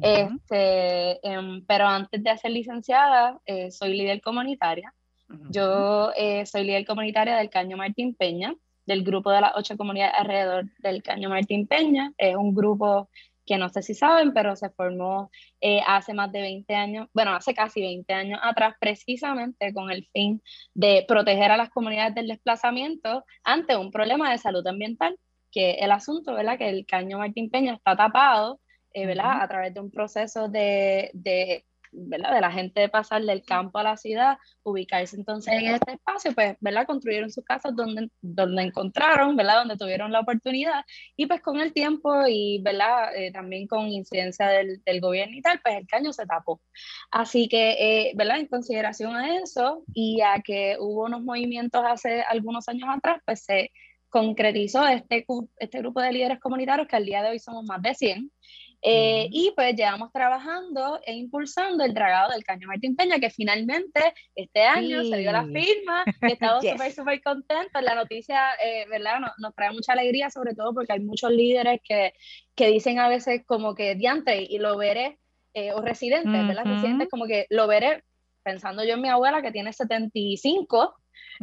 [0.00, 4.92] Este, em, pero antes de ser licenciada, eh, soy líder comunitaria.
[5.50, 8.54] Yo eh, soy líder comunitaria del Caño Martín Peña,
[8.86, 12.12] del grupo de las ocho comunidades alrededor del Caño Martín Peña.
[12.18, 13.08] Es un grupo
[13.46, 17.34] que no sé si saben, pero se formó eh, hace más de 20 años, bueno,
[17.34, 20.42] hace casi 20 años atrás, precisamente con el fin
[20.74, 25.18] de proteger a las comunidades del desplazamiento ante un problema de salud ambiental,
[25.50, 26.58] que el asunto, ¿verdad?
[26.58, 28.60] Que el Caño Martín Peña está tapado,
[28.92, 29.42] eh, ¿verdad?
[29.42, 31.64] A través de un proceso de, de
[31.94, 32.34] ¿verdad?
[32.34, 36.32] De la gente de pasar del campo a la ciudad, ubicarse entonces en este espacio,
[36.34, 36.86] pues, ¿verdad?
[36.86, 39.58] Construyeron sus casas donde, donde encontraron, ¿verdad?
[39.58, 40.84] Donde tuvieron la oportunidad
[41.16, 43.14] y pues con el tiempo y, ¿verdad?
[43.16, 46.60] Eh, también con incidencia del, del, gobierno y tal, pues el caño se tapó.
[47.10, 48.38] Así que, eh, ¿verdad?
[48.38, 53.44] En consideración a eso y a que hubo unos movimientos hace algunos años atrás, pues
[53.44, 53.70] se
[54.08, 55.26] concretizó este,
[55.56, 58.30] este grupo de líderes comunitarios que al día de hoy somos más de 100
[58.86, 64.12] eh, y pues llevamos trabajando e impulsando el dragado del Caño Martín Peña, que finalmente
[64.34, 67.82] este año se dio la firma, y estamos súper, súper contentos.
[67.82, 69.20] La noticia, eh, ¿verdad?
[69.20, 72.12] Nos, nos, trae mucha alegría, sobre todo porque hay muchos líderes que,
[72.54, 75.18] que dicen a veces como que diante y lo veré,
[75.54, 76.64] eh, o residentes, ¿verdad?
[76.66, 78.04] Residentes como que lo veré,
[78.42, 80.94] pensando yo en mi abuela que tiene 75,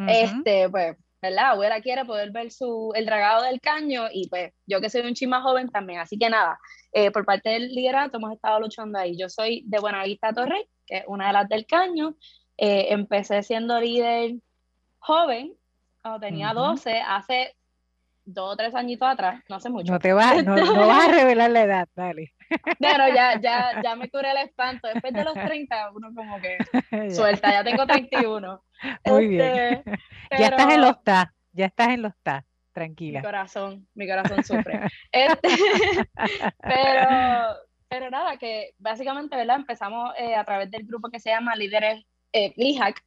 [0.07, 1.51] este, pues ¿verdad?
[1.51, 5.13] Abuela quiere poder ver su, el dragado del caño y pues yo que soy un
[5.13, 6.59] chima joven también, así que nada,
[6.91, 9.17] eh, por parte del liderato hemos estado luchando ahí.
[9.17, 12.15] Yo soy de Buenavista Torrey, que es una de las del caño,
[12.57, 14.35] eh, empecé siendo líder
[14.99, 15.53] joven,
[16.01, 17.55] cuando tenía 12, hace
[18.25, 19.91] dos o tres añitos atrás, no hace mucho.
[19.91, 22.33] No te vas, no, no vas a revelar la edad, dale.
[22.79, 24.87] Bueno, ya, ya, ya me curé el espanto.
[24.87, 26.57] Después de los 30, uno como que
[27.11, 28.63] suelta, ya tengo 31.
[29.05, 29.41] Muy bien.
[29.41, 29.83] Este,
[30.39, 33.19] ya estás en los TAS, ya estás en los TAS, tranquila.
[33.19, 34.79] Mi corazón, mi corazón sufre.
[35.11, 35.49] Este,
[36.61, 37.07] pero,
[37.87, 39.57] pero nada, que básicamente, ¿verdad?
[39.57, 43.03] Empezamos eh, a través del grupo que se llama Líderes eh, LIHAC,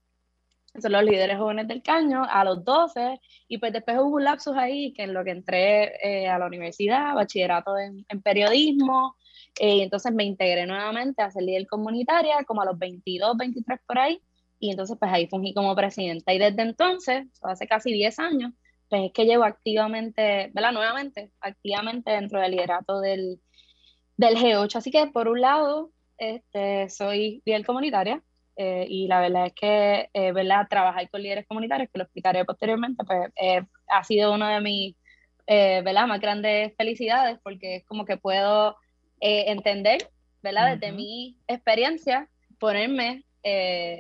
[0.81, 4.57] son los líderes jóvenes del caño, a los 12, y pues después hubo un lapsus
[4.57, 9.17] ahí que en lo que entré eh, a la universidad, bachillerato en, periodismo,
[9.59, 13.99] y entonces me integré nuevamente a ser líder comunitaria como a los 22, 23 por
[13.99, 14.21] ahí,
[14.59, 18.53] y entonces pues ahí fungí como presidenta, y desde entonces, hace casi 10 años,
[18.89, 20.73] pues es que llevo activamente, ¿verdad?
[20.73, 23.41] Nuevamente, activamente dentro del liderato del,
[24.17, 24.77] del G8.
[24.77, 28.23] Así que por un lado, este, soy líder comunitaria
[28.57, 30.67] eh, y la verdad es que, eh, ¿verdad?
[30.69, 34.97] Trabajar con líderes comunitarios, que lo explicaré posteriormente, pues eh, ha sido una de mis,
[35.47, 36.07] ¿verdad?
[36.07, 38.77] Más grandes felicidades porque es como que puedo
[39.27, 40.11] entender,
[40.43, 40.77] ¿verdad?
[40.77, 43.25] Desde mi experiencia, ponerme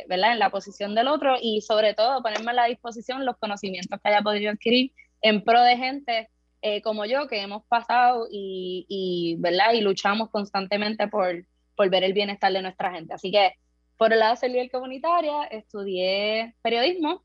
[0.09, 0.33] ¿verdad?
[0.33, 4.09] en la posición del otro y sobre todo ponerme a la disposición los conocimientos que
[4.09, 6.29] haya podido adquirir en pro de gente
[6.67, 9.75] eh, como yo, que hemos pasado y, y, ¿verdad?
[9.75, 11.45] y luchamos constantemente por,
[11.77, 13.13] por ver el bienestar de nuestra gente.
[13.13, 13.53] Así que,
[13.99, 17.23] por el lado de ser líder comunitaria, estudié periodismo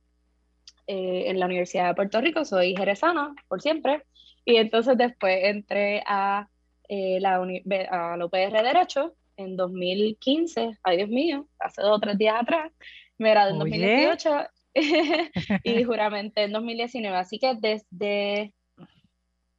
[0.87, 4.03] eh, en la Universidad de Puerto Rico, soy jerezana por siempre,
[4.43, 6.49] y entonces después entré a,
[6.89, 12.17] eh, la, a la UPR Derecho en 2015, ay Dios mío, hace dos o tres
[12.17, 12.73] días atrás,
[13.17, 14.29] me gradué en 2018
[15.63, 18.53] y juramente en 2019, así que desde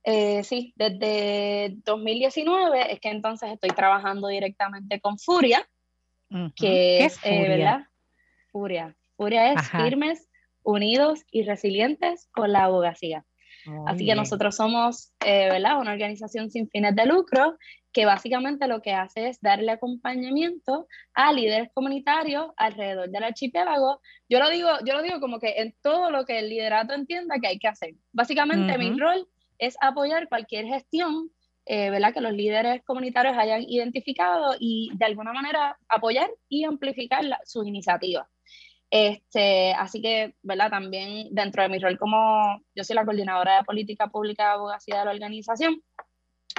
[0.03, 5.66] eh, sí, desde 2019 es que entonces estoy trabajando directamente con Furia,
[6.57, 7.49] que es, eh, Furia?
[7.49, 7.81] ¿verdad?
[8.51, 8.97] Furia.
[9.16, 10.29] Furia es firmes,
[10.62, 13.25] unidos y resilientes con la abogacía.
[13.87, 15.79] Así que nosotros somos, eh, ¿verdad?
[15.81, 17.59] Una organización sin fines de lucro
[17.92, 24.01] que básicamente lo que hace es darle acompañamiento a líderes comunitarios alrededor del archipiélago.
[24.29, 27.38] Yo lo digo, yo lo digo como que en todo lo que el liderato entienda
[27.40, 27.94] que hay que hacer.
[28.12, 29.27] Básicamente mi rol
[29.59, 31.31] es apoyar cualquier gestión
[31.66, 32.12] eh, ¿verdad?
[32.12, 38.27] que los líderes comunitarios hayan identificado y de alguna manera apoyar y amplificar sus iniciativas.
[38.90, 40.70] Este, así que, ¿verdad?
[40.70, 44.98] También dentro de mi rol como yo soy la coordinadora de política pública de abogacía
[44.98, 45.81] de la organización,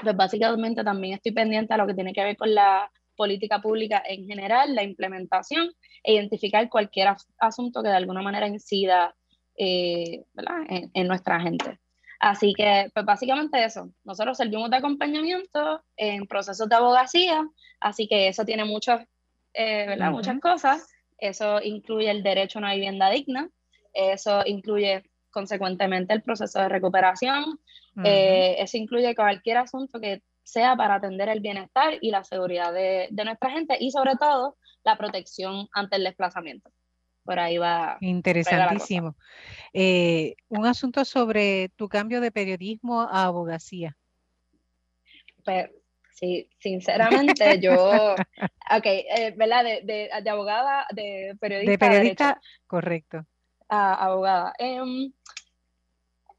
[0.01, 4.01] pues básicamente también estoy pendiente a lo que tiene que ver con la política pública
[4.07, 5.71] en general, la implementación
[6.03, 9.13] e identificar cualquier asunto que de alguna manera incida
[9.57, 10.61] eh, ¿verdad?
[10.69, 11.79] En, en, nuestra gente.
[12.19, 13.91] Así que, pues básicamente eso.
[14.03, 17.47] Nosotros servimos de acompañamiento en procesos de abogacía,
[17.79, 19.01] así que eso tiene muchos,
[19.53, 20.11] eh, ¿verdad?
[20.11, 20.87] muchas cosas.
[21.21, 23.49] Eso incluye el derecho a una vivienda digna,
[23.93, 27.57] eso incluye consecuentemente el proceso de recuperación,
[28.03, 33.07] eh, eso incluye cualquier asunto que sea para atender el bienestar y la seguridad de,
[33.09, 36.69] de nuestra gente y sobre todo la protección ante el desplazamiento
[37.23, 37.97] por ahí va.
[38.01, 39.15] Interesantísimo.
[39.73, 43.95] Eh, un asunto sobre tu cambio de periodismo a abogacía.
[45.43, 45.69] Pues,
[46.21, 49.63] sí, sinceramente yo, ok, eh, ¿verdad?
[49.63, 51.71] De, de, abogada, de periodista.
[51.71, 53.25] De periodista, correcto.
[53.67, 54.53] A abogada.
[54.59, 55.11] Em,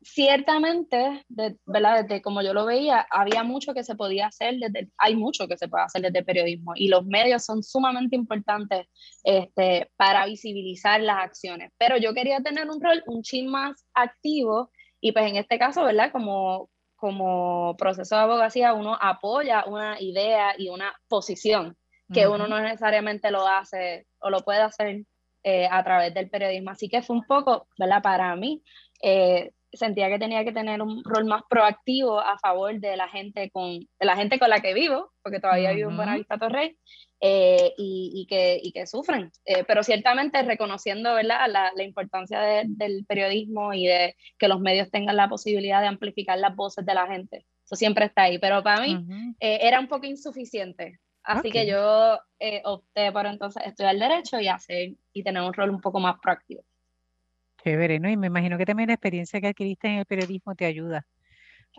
[0.02, 1.24] ciertamente,
[1.64, 2.02] ¿verdad?
[2.02, 5.56] Desde como yo lo veía, había mucho que se podía hacer, desde, hay mucho que
[5.56, 8.86] se puede hacer desde el periodismo y los medios son sumamente importantes
[9.24, 11.72] este, para visibilizar las acciones.
[11.78, 15.84] Pero yo quería tener un rol un chin más activo y pues en este caso,
[15.84, 16.12] ¿verdad?
[16.12, 16.68] Como,
[17.02, 21.76] como proceso de abogacía uno apoya una idea y una posición
[22.14, 25.04] que uno no necesariamente lo hace o lo puede hacer
[25.42, 26.70] eh, a través del periodismo.
[26.70, 28.02] Así que fue un poco, ¿verdad?
[28.02, 28.62] Para mí,
[29.02, 33.50] eh, sentía que tenía que tener un rol más proactivo a favor de la gente
[33.50, 36.76] con, de la, gente con la que vivo, porque todavía vivo en Buenavista Torrey,
[37.20, 39.30] eh, y, y, que, y que sufren.
[39.44, 41.48] Eh, pero ciertamente reconociendo ¿verdad?
[41.48, 46.38] La, la importancia del periodismo y de que los medios tengan la posibilidad de amplificar
[46.38, 47.46] las voces de la gente.
[47.64, 49.06] Eso siempre está ahí, pero para mí
[49.40, 50.98] eh, era un poco insuficiente.
[51.22, 52.18] Así que yo
[52.64, 56.64] opté por entonces estudiar derecho y hacer y tener un rol un poco más proactivo.
[57.62, 58.08] Chévere, ¿no?
[58.08, 61.06] Y me imagino que también la experiencia que adquiriste en el periodismo te ayuda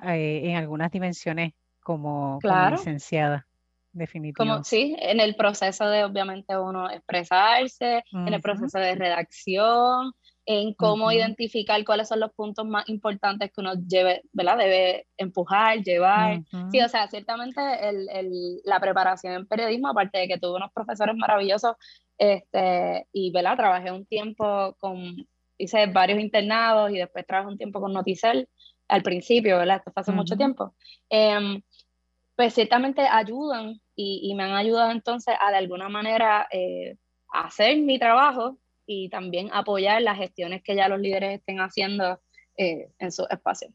[0.03, 2.39] eh, en algunas dimensiones como,
[2.71, 3.45] licenciada,
[3.91, 4.53] definitivamente.
[4.53, 10.13] Como, sí, en el proceso de obviamente uno expresarse, en el proceso de redacción,
[10.45, 14.57] en cómo identificar cuáles son los puntos más importantes que uno lleve, ¿verdad?
[14.57, 16.41] debe empujar, llevar.
[16.71, 20.71] Sí, o sea, ciertamente el, el, la preparación en periodismo, aparte de que tuve unos
[20.71, 21.75] profesores maravillosos,
[22.17, 23.57] este, y ¿verdad?
[23.57, 25.27] trabajé un tiempo con
[25.63, 28.47] hice varios internados y después trabajé un tiempo con Noticel,
[28.87, 29.77] al principio, ¿verdad?
[29.77, 30.75] Esto fue hace mucho tiempo.
[31.09, 31.61] Em,
[32.35, 36.97] pues ciertamente ayudan y, me han ayudado entonces a de alguna manera eh,
[37.31, 42.19] hacer mi trabajo y también apoyar las gestiones que ya los líderes estén haciendo
[42.57, 43.69] eh, en su espacio.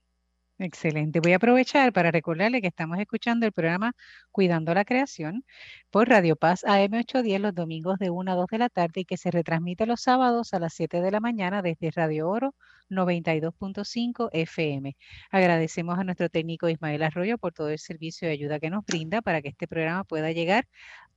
[0.61, 1.21] Excelente.
[1.21, 3.93] Voy a aprovechar para recordarle que estamos escuchando el programa
[4.33, 5.45] Cuidando la Creación
[5.91, 9.17] por Radio Paz AM810 los domingos de 1 a 2 de la tarde y que
[9.17, 12.57] se retransmite los sábados a las 7 de la mañana desde Radio Oro
[12.91, 14.97] 92.5 FM.
[15.31, 19.23] Agradecemos a nuestro técnico Ismael Arroyo por todo el servicio y ayuda que nos brinda
[19.23, 20.67] para que este programa pueda llegar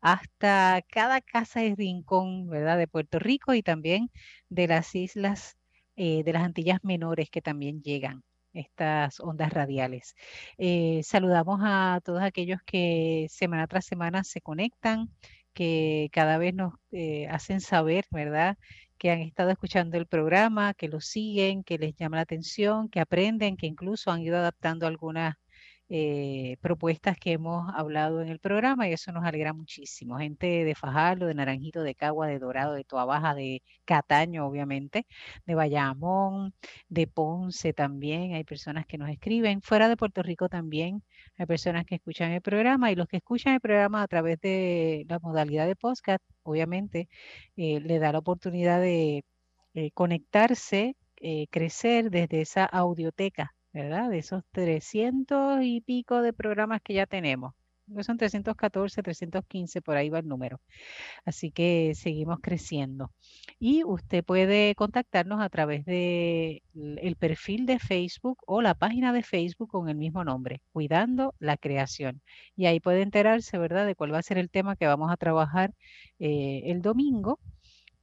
[0.01, 2.77] hasta cada casa y rincón, ¿verdad?
[2.77, 4.11] De Puerto Rico y también
[4.49, 5.57] de las islas
[5.95, 10.15] eh, de las Antillas Menores que también llegan estas ondas radiales.
[10.57, 15.09] Eh, saludamos a todos aquellos que semana tras semana se conectan,
[15.53, 18.57] que cada vez nos eh, hacen saber, ¿verdad?
[19.01, 22.99] que han estado escuchando el programa, que lo siguen, que les llama la atención, que
[22.99, 25.37] aprenden, que incluso han ido adaptando algunas
[25.93, 30.17] eh, propuestas que hemos hablado en el programa y eso nos alegra muchísimo.
[30.17, 35.05] Gente de Fajardo, de Naranjito, de Cagua, de Dorado, de Toabaja, de Cataño, obviamente,
[35.45, 36.53] de Bayamón,
[36.87, 38.35] de Ponce también.
[38.35, 39.61] Hay personas que nos escriben.
[39.61, 41.03] Fuera de Puerto Rico también
[41.37, 45.05] hay personas que escuchan el programa y los que escuchan el programa a través de
[45.09, 47.09] la modalidad de podcast, obviamente,
[47.57, 49.25] eh, le da la oportunidad de
[49.73, 50.95] eh, conectarse,
[51.51, 54.09] crecer desde esa audioteca ¿verdad?
[54.09, 57.53] De esos 300 y pico de programas que ya tenemos.
[58.01, 60.61] Son 314, 315, por ahí va el número.
[61.25, 63.11] Así que seguimos creciendo.
[63.59, 69.23] Y usted puede contactarnos a través de el perfil de Facebook o la página de
[69.23, 72.21] Facebook con el mismo nombre, Cuidando la Creación.
[72.55, 75.17] Y ahí puede enterarse, ¿verdad?, de cuál va a ser el tema que vamos a
[75.17, 75.73] trabajar
[76.19, 77.39] eh, el domingo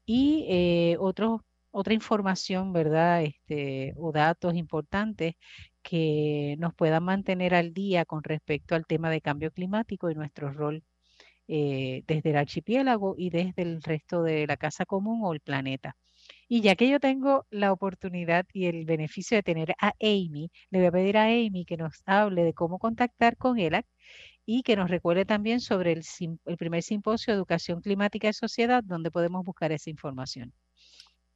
[0.04, 1.42] y eh, otros
[1.78, 3.22] otra información, ¿verdad?
[3.22, 5.34] Este, o datos importantes
[5.82, 10.52] que nos puedan mantener al día con respecto al tema de cambio climático y nuestro
[10.52, 10.82] rol
[11.48, 15.96] eh, desde el archipiélago y desde el resto de la casa común o el planeta.
[16.48, 20.78] Y ya que yo tengo la oportunidad y el beneficio de tener a Amy, le
[20.80, 23.86] voy a pedir a Amy que nos hable de cómo contactar con ELAC
[24.46, 26.02] y que nos recuerde también sobre el,
[26.46, 30.52] el primer simposio de educación climática y sociedad, donde podemos buscar esa información.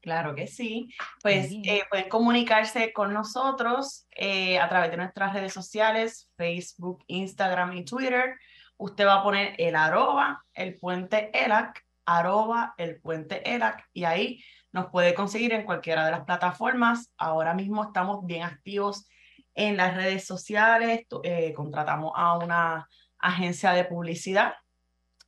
[0.02, 0.92] Claro que sí.
[1.22, 7.72] Pues eh, pueden comunicarse con nosotros eh, a través de nuestras redes sociales, Facebook, Instagram
[7.74, 8.36] y Twitter.
[8.76, 14.44] Usted va a poner el arroba, el puente ELAC, arroba, el puente ELAC, y ahí
[14.72, 17.12] nos puede conseguir en cualquiera de las plataformas.
[17.16, 19.08] Ahora mismo estamos bien activos
[19.54, 21.06] en las redes sociales.
[21.22, 22.88] Eh, contratamos a una
[23.20, 24.54] agencia de publicidad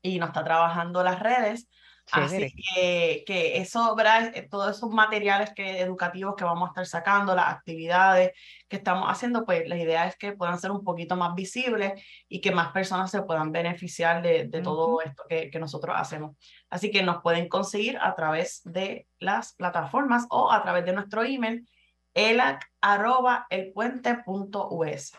[0.03, 1.69] y nos está trabajando las redes.
[2.13, 4.37] Así que, que eso, ¿verdad?
[4.37, 8.33] Eh, todos esos materiales que, educativos que vamos a estar sacando, las actividades
[8.69, 11.93] que estamos haciendo, pues la idea es que puedan ser un poquito más visibles
[12.29, 16.37] y que más personas se puedan beneficiar de, de todo esto que, que, nosotros hacemos.
[16.69, 21.25] Así que nos pueden conseguir a través de las plataformas o a través de nuestro
[21.25, 21.67] email,
[22.13, 25.13] elac arroba elpuente.us.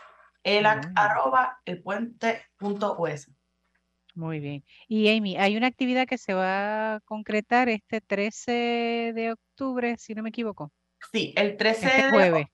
[0.44, 3.35] elac arroba elpuente.us.
[4.16, 4.64] Muy bien.
[4.88, 10.14] Y Amy, hay una actividad que se va a concretar este 13 de octubre, si
[10.14, 10.72] no me equivoco.
[11.12, 12.46] Sí, el 13 este de jueves.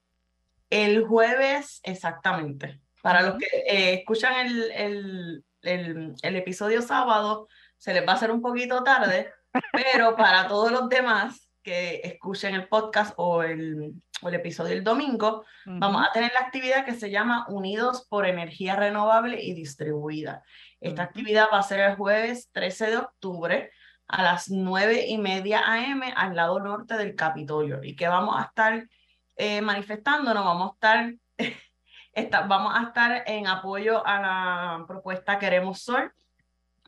[0.70, 2.80] El jueves, exactamente.
[3.00, 7.46] Para los que eh, escuchan el, el, el, el, episodio sábado,
[7.76, 9.30] se les va a hacer un poquito tarde,
[9.72, 14.82] pero para todos los demás que escuchen el podcast o el, o el episodio el
[14.82, 20.42] domingo, vamos a tener la actividad que se llama Unidos por Energía Renovable y Distribuida.
[20.82, 23.70] Esta actividad va a ser el jueves 13 de octubre
[24.08, 27.84] a las 9 y media AM al lado norte del Capitolio.
[27.84, 28.88] ¿Y que vamos a estar
[29.36, 30.44] eh, manifestándonos?
[30.44, 31.14] Vamos a estar,
[32.48, 36.12] vamos a estar en apoyo a la propuesta Queremos Sol,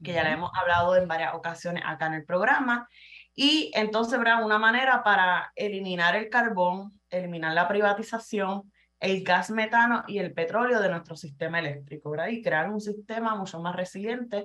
[0.03, 2.89] que ya la hemos hablado en varias ocasiones acá en el programa.
[3.37, 10.05] Y entonces habrá una manera para eliminar el carbón, eliminar la privatización, el gas metano
[10.07, 12.29] y el petróleo de nuestro sistema eléctrico, ¿verdad?
[12.29, 14.45] Y crear un sistema mucho más resiliente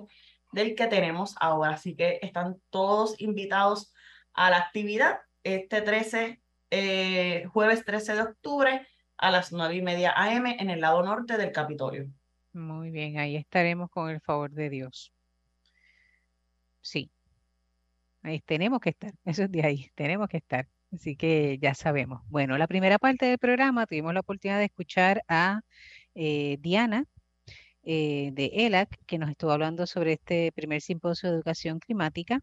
[0.52, 1.72] del que tenemos ahora.
[1.72, 3.92] Así que están todos invitados
[4.32, 8.86] a la actividad este 13, eh, jueves 13 de octubre
[9.16, 12.08] a las 9 y media AM en el lado norte del Capitolio.
[12.52, 15.12] Muy bien, ahí estaremos con el favor de Dios.
[16.80, 17.10] Sí,
[18.22, 20.66] ahí tenemos que estar, eso es de ahí, tenemos que estar.
[20.92, 22.22] Así que ya sabemos.
[22.28, 25.62] Bueno, la primera parte del programa tuvimos la oportunidad de escuchar a
[26.14, 27.04] eh, Diana
[27.82, 32.40] eh, de ELAC, que nos estuvo hablando sobre este primer simposio de educación climática.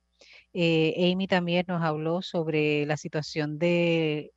[0.54, 4.32] Eh, Amy también nos habló sobre la situación de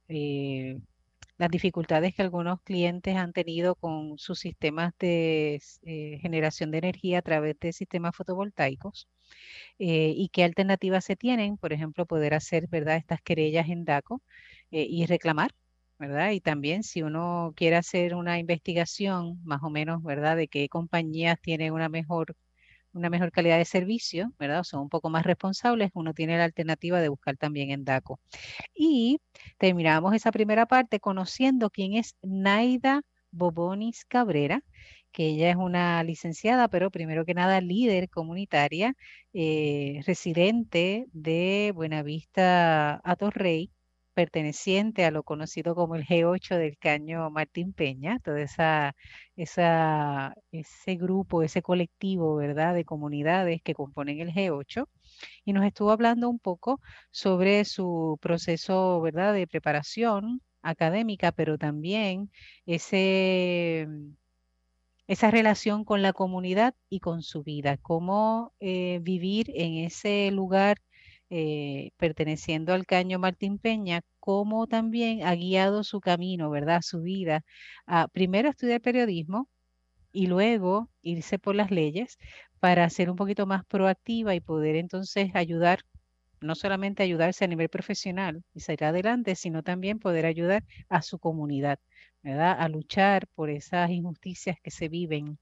[1.40, 7.18] las dificultades que algunos clientes han tenido con sus sistemas de eh, generación de energía
[7.20, 9.08] a través de sistemas fotovoltaicos
[9.78, 14.22] eh, y qué alternativas se tienen, por ejemplo, poder hacer, ¿verdad?, estas querellas en DACO
[14.70, 15.52] y reclamar
[15.98, 16.30] ¿verdad?
[16.32, 20.36] Y también si uno quiere hacer una investigación más o menos, ¿verdad?
[20.36, 22.36] De qué compañías tienen una mejor,
[22.92, 24.64] una mejor calidad de servicio, ¿verdad?
[24.64, 28.20] Son un poco más responsables, uno tiene la alternativa de buscar también en DACO.
[28.74, 29.20] Y
[29.58, 34.62] terminamos esa primera parte conociendo quién es Naida Bobonis Cabrera,
[35.12, 38.94] que ella es una licenciada, pero primero que nada líder comunitaria,
[39.32, 43.70] eh, residente de Buenavista a Torrey,
[44.14, 48.94] perteneciente a lo conocido como el G8 del Caño Martín Peña, todo esa,
[49.36, 54.88] ese grupo, ese colectivo, ¿verdad?, de comunidades que componen el G8,
[55.44, 56.80] y nos estuvo hablando un poco
[57.10, 62.30] sobre su proceso, ¿verdad?, de preparación académica, pero también
[62.66, 63.86] ese
[65.06, 70.78] esa relación con la comunidad y con su vida, cómo eh, vivir en ese lugar
[71.30, 76.80] eh, perteneciendo al Caño Martín Peña, cómo también ha guiado su camino, ¿verdad?
[76.82, 77.44] Su vida,
[77.86, 79.48] a primero estudiar periodismo
[80.12, 82.18] y luego irse por las leyes
[82.60, 85.80] para ser un poquito más proactiva y poder entonces ayudar,
[86.40, 91.18] no solamente ayudarse a nivel profesional y salir adelante, sino también poder ayudar a su
[91.18, 91.78] comunidad,
[92.22, 92.56] ¿verdad?
[92.60, 95.38] A luchar por esas injusticias que se viven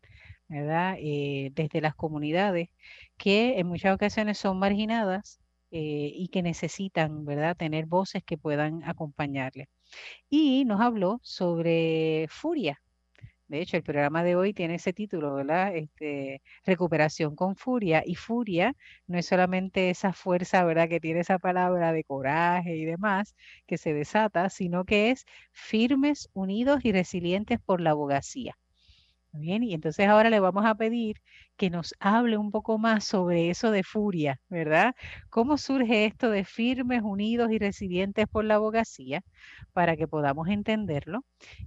[0.48, 0.96] ¿verdad?
[1.00, 2.70] Eh, desde las comunidades
[3.18, 5.40] que en muchas ocasiones son marginadas
[5.70, 9.68] eh, y que necesitan, ¿verdad?, tener voces que puedan acompañarle.
[10.30, 12.80] Y nos habló sobre furia.
[13.48, 15.74] De hecho, el programa de hoy tiene ese título, ¿verdad?
[15.76, 18.02] Este, recuperación con furia.
[18.06, 18.74] Y furia
[19.06, 23.34] no es solamente esa fuerza, ¿verdad?, que tiene esa palabra de coraje y demás,
[23.66, 28.56] que se desata, sino que es firmes, unidos y resilientes por la abogacía.
[29.38, 31.16] Bien, y entonces ahora le vamos a pedir
[31.56, 34.94] que nos hable un poco más sobre eso de furia, ¿verdad?
[35.30, 39.22] ¿Cómo surge esto de firmes, unidos y resilientes por la abogacía
[39.72, 41.20] para que podamos entenderlo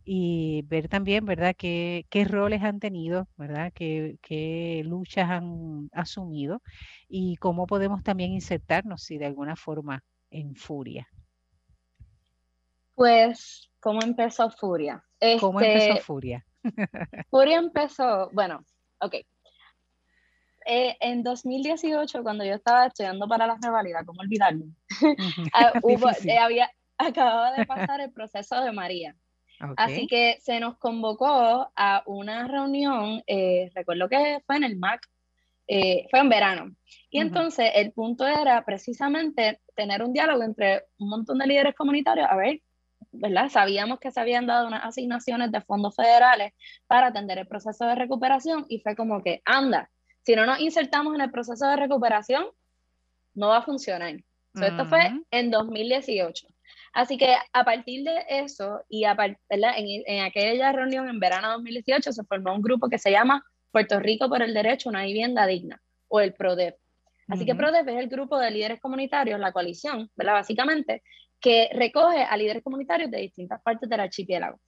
[0.03, 6.61] y ver también, ¿verdad?, qué, qué roles han tenido, ¿verdad?, qué, qué luchas han asumido
[7.07, 11.07] y cómo podemos también insertarnos, si de alguna forma, en furia.
[12.95, 15.03] Pues, ¿cómo empezó Furia?
[15.35, 16.45] ¿Cómo empezó este, Furia?
[17.29, 18.63] Furia empezó, bueno,
[18.99, 19.15] ok.
[20.65, 24.65] Eh, en 2018, cuando yo estaba estudiando para la revalida, ¿cómo olvidarme?
[25.53, 25.73] Ah,
[26.25, 29.15] eh, había, acababa de pasar el proceso de María.
[29.77, 35.07] Así que se nos convocó a una reunión, eh, recuerdo que fue en el MAC,
[35.67, 36.75] fue en verano.
[37.11, 42.27] Y entonces el punto era precisamente tener un diálogo entre un montón de líderes comunitarios,
[42.29, 42.59] a ver
[43.11, 43.49] ¿verdad?
[43.49, 46.53] Sabíamos que se habían dado unas asignaciones de fondos federales
[46.87, 49.89] para atender el proceso de recuperación y fue como que, anda,
[50.23, 52.45] si no nos insertamos en el proceso de recuperación,
[53.33, 54.15] no va a funcionar.
[54.53, 56.47] Esto fue en 2018.
[56.93, 59.15] Así que a partir de eso y a
[59.49, 63.45] en, en, aquella reunión en verano de 2018 se formó un grupo que se llama
[63.71, 66.75] Puerto Rico por el Derecho a una Vivienda Digna o el PRODEP.
[67.29, 70.33] Así que PRODEP es el grupo de líderes comunitarios, la coalición, ¿verdad?
[70.33, 71.01] Básicamente,
[71.41, 74.59] que recoge a líderes comunitarios de distintas partes del archipiélago.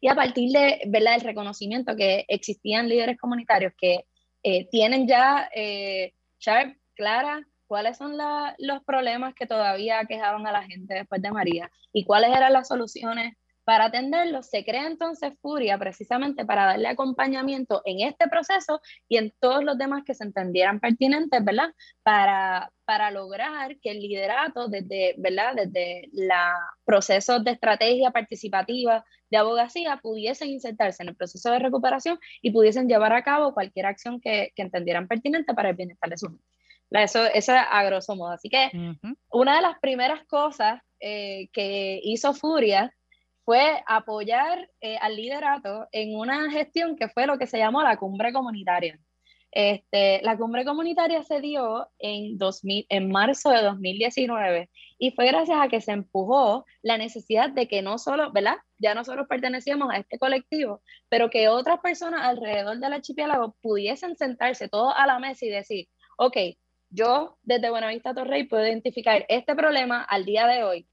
[0.00, 1.14] Y a partir de ¿verdad?
[1.16, 4.04] el reconocimiento que existían líderes comunitarios que
[4.42, 8.16] eh, tienen ya, eh, ya clara cuáles son
[8.58, 12.68] los problemas que todavía quejaban a la gente después de María y cuáles eran las
[12.68, 13.34] soluciones
[13.66, 19.34] para atenderlo, se crea entonces Furia precisamente para darle acompañamiento en este proceso y en
[19.40, 21.70] todos los demás que se entendieran pertinentes, ¿verdad?
[22.04, 25.56] Para, para lograr que el liderato desde, ¿verdad?
[25.56, 26.54] Desde los
[26.84, 32.88] procesos de estrategia participativa de abogacía pudiesen insertarse en el proceso de recuperación y pudiesen
[32.88, 36.44] llevar a cabo cualquier acción que, que entendieran pertinente para el bienestar de su gente.
[36.92, 38.30] Eso, eso es a grosso modo.
[38.30, 38.70] Así que
[39.32, 42.94] una de las primeras cosas eh, que hizo Furia
[43.46, 47.96] fue apoyar eh, al liderato en una gestión que fue lo que se llamó la
[47.96, 48.98] cumbre comunitaria.
[49.52, 54.68] Este, la cumbre comunitaria se dio en, 2000, en marzo de 2019
[54.98, 58.56] y fue gracias a que se empujó la necesidad de que no solo, ¿verdad?
[58.78, 64.68] Ya nosotros pertenecíamos a este colectivo, pero que otras personas alrededor del archipiélago pudiesen sentarse
[64.68, 65.88] todos a la mesa y decir,
[66.18, 66.36] ok,
[66.90, 70.88] yo desde Buenavista Torrey puedo identificar este problema al día de hoy.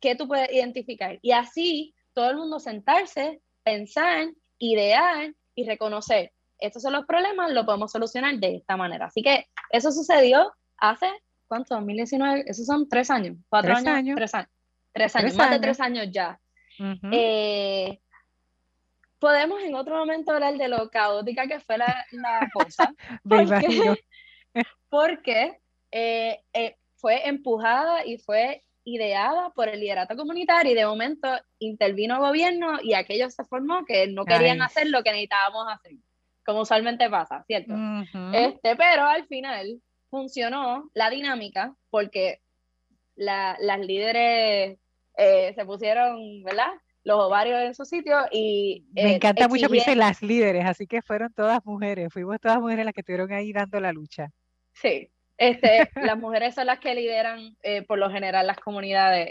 [0.00, 1.18] ¿Qué tú puedes identificar?
[1.20, 7.66] Y así todo el mundo sentarse, pensar, idear y reconocer, estos son los problemas, lo
[7.66, 9.06] podemos solucionar de esta manera.
[9.06, 11.10] Así que eso sucedió hace,
[11.46, 11.74] ¿cuánto?
[11.74, 14.50] 2019, esos son tres años, cuatro años, tres años,
[14.94, 16.40] tres años, más de tres años ya.
[17.12, 18.00] Eh,
[19.18, 22.06] podemos en otro momento hablar de lo caótica que fue la,
[22.54, 22.94] cosa.
[23.28, 24.02] porque,
[24.88, 25.60] porque
[25.90, 31.28] eh, eh, fue empujada y fue ideada por el liderato comunitario y de momento
[31.58, 35.92] intervino el gobierno y aquello se formó que no querían hacer lo que necesitábamos hacer,
[36.44, 37.74] como usualmente pasa, ¿cierto?
[38.32, 42.40] este, pero al final funcionó la dinámica porque
[43.16, 44.78] las líderes
[45.16, 46.70] eh, se pusieron, ¿verdad?
[47.02, 48.86] Los ovarios en su sitio y...
[48.92, 52.60] Me eh, encanta mucho que dicen las líderes, así que fueron todas mujeres, fuimos todas
[52.60, 54.30] mujeres las que estuvieron ahí dando la lucha.
[54.74, 59.28] Sí, este, las mujeres son las que lideran eh, por lo general las comunidades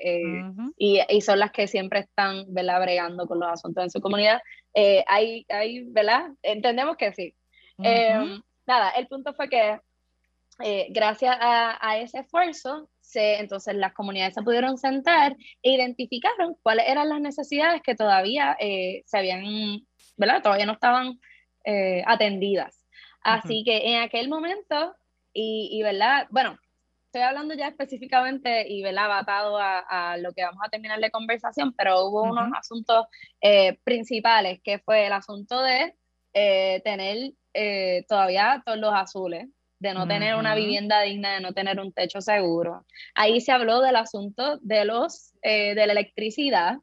[0.78, 2.82] y, y, son las que siempre están ¿verdad?
[2.82, 4.42] bregando con los asuntos en su comunidad.
[5.08, 6.30] hay, hay, ¿verdad?
[6.42, 7.34] Entendemos que sí.
[7.80, 9.80] Em, nada, el punto fue que
[10.90, 17.10] gracias a, a, ese esfuerzo, entonces las comunidades se pudieron sentar e identificaron cuáles eran
[17.10, 19.44] las necesidades que todavía eh, se habían,
[20.18, 20.42] ¿verdad?
[20.42, 21.20] Todavía no estaban
[21.64, 22.86] eh, atendidas.
[23.22, 24.96] Así que en aquel momento,
[25.36, 26.26] y, y, ¿verdad?
[26.32, 26.58] Bueno,
[27.06, 29.20] estoy hablando ya específicamente y, ¿verdad?
[29.20, 33.06] Atado a, lo que vamos a terminar de conversación, pero hubo unos asuntos
[33.42, 35.94] eh, principales, que fue el asunto de
[36.34, 37.34] tener
[38.10, 39.48] todavía todos los azules,
[39.80, 42.86] de no tener una vivienda digna, de no tener un techo seguro.
[43.14, 46.78] Ahí se habló del asunto de, los, eh, de la electricidad,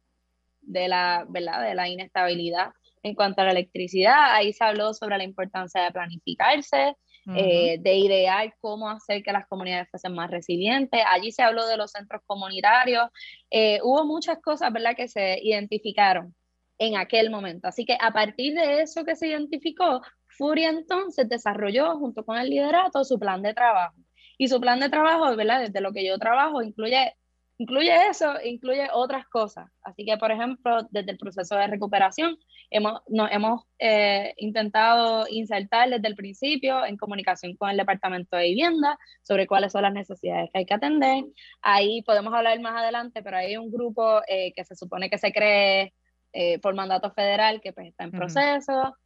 [0.61, 1.63] de la, ¿verdad?
[1.63, 2.71] de la inestabilidad
[3.03, 4.35] en cuanto a la electricidad.
[4.35, 6.95] Ahí se habló sobre la importancia de planificarse,
[7.37, 11.01] eh, de idear cómo hacer que las comunidades fuesen más resilientes.
[11.09, 13.09] Allí se habló de los centros comunitarios.
[13.51, 14.97] Eh, hubo muchas cosas ¿verdad?
[14.97, 16.35] que se identificaron
[16.79, 17.69] en aquel momento.
[17.69, 22.51] Así que a partir de eso que se identificó, Furia entonces desarrolló junto con el
[22.51, 23.95] liderato su plan de trabajo.
[24.39, 25.61] Y su plan de trabajo, ¿verdad?
[25.61, 27.15] Desde lo que yo trabajo, incluye,
[27.63, 29.71] incluye eso, incluye otras cosas.
[29.83, 32.37] Así que, por ejemplo, desde el proceso de recuperación,
[32.71, 38.49] hemos, nos hemos eh, intentado insertar desde el principio en comunicación con el Departamento de
[38.49, 41.25] Vivienda sobre cuáles son las necesidades que hay que atender.
[41.63, 45.33] Ahí podemos hablar más adelante, pero hay un grupo eh, que se supone que se
[45.33, 45.95] cree
[46.33, 48.97] eh, por mandato federal que pues, está en proceso.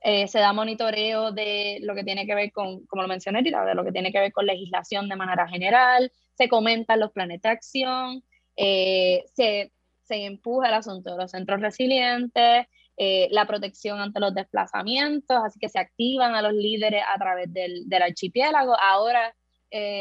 [0.00, 3.74] Eh, se da monitoreo de lo que tiene que ver con, como lo mencioné de
[3.74, 7.48] lo que tiene que ver con legislación de manera general, se comentan los planes de
[7.48, 8.22] acción,
[8.56, 9.72] eh, se,
[10.04, 12.66] se, empuja el asunto de los centros resilientes,
[12.96, 17.52] eh, la protección ante los desplazamientos, así que se activan a los líderes a través
[17.52, 18.74] del, del archipiélago.
[18.78, 19.34] Ahora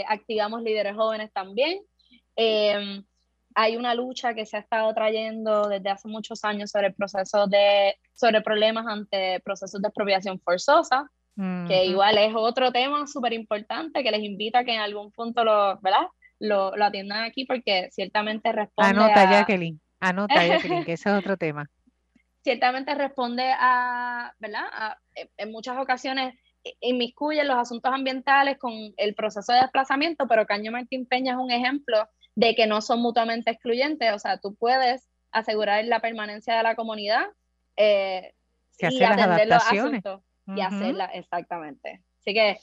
[0.07, 1.81] activamos líderes jóvenes también
[3.55, 7.47] hay una lucha que se ha estado trayendo desde hace muchos años sobre el proceso
[7.47, 11.09] de, sobre problemas ante procesos de expropiación forzosa,
[11.67, 15.43] que igual es otro tema súper importante que les invita a que en algún punto
[15.43, 16.07] lo, ¿verdad?
[16.39, 21.37] Lo, lo atiendan aquí porque ciertamente responde Anota, Jacqueline, anota, Jacqueline, que ese es otro
[21.37, 21.69] tema.
[22.43, 24.65] Ciertamente responde a, ¿verdad?
[25.37, 26.35] en muchas ocasiones
[26.79, 31.51] inmiscuye los asuntos ambientales con el proceso de desplazamiento, pero Caño Martín Peña es un
[31.51, 36.63] ejemplo de que no son mutuamente excluyentes, o sea, tú puedes asegurar la permanencia de
[36.63, 37.25] la comunidad
[37.77, 38.33] eh,
[38.77, 42.03] y atender los asuntos y hacerla exactamente.
[42.19, 42.57] Así que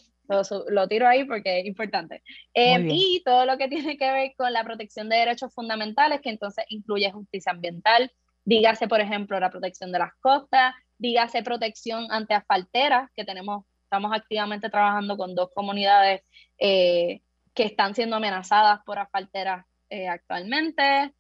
[0.69, 2.23] lo, tiro ahí porque es importante.
[2.55, 6.31] Em, y todo lo que tiene que ver con la protección de derechos fundamentales, que
[6.31, 8.11] entonces incluye justicia ambiental,
[8.45, 14.13] dígase, por ejemplo, la protección de las costas, dígase protección ante asfalteras, que tenemos, estamos
[14.15, 16.23] activamente trabajando con dos comunidades
[16.59, 17.21] eh,
[17.55, 21.13] que están siendo amenazadas por asfalteras eh, actualmente,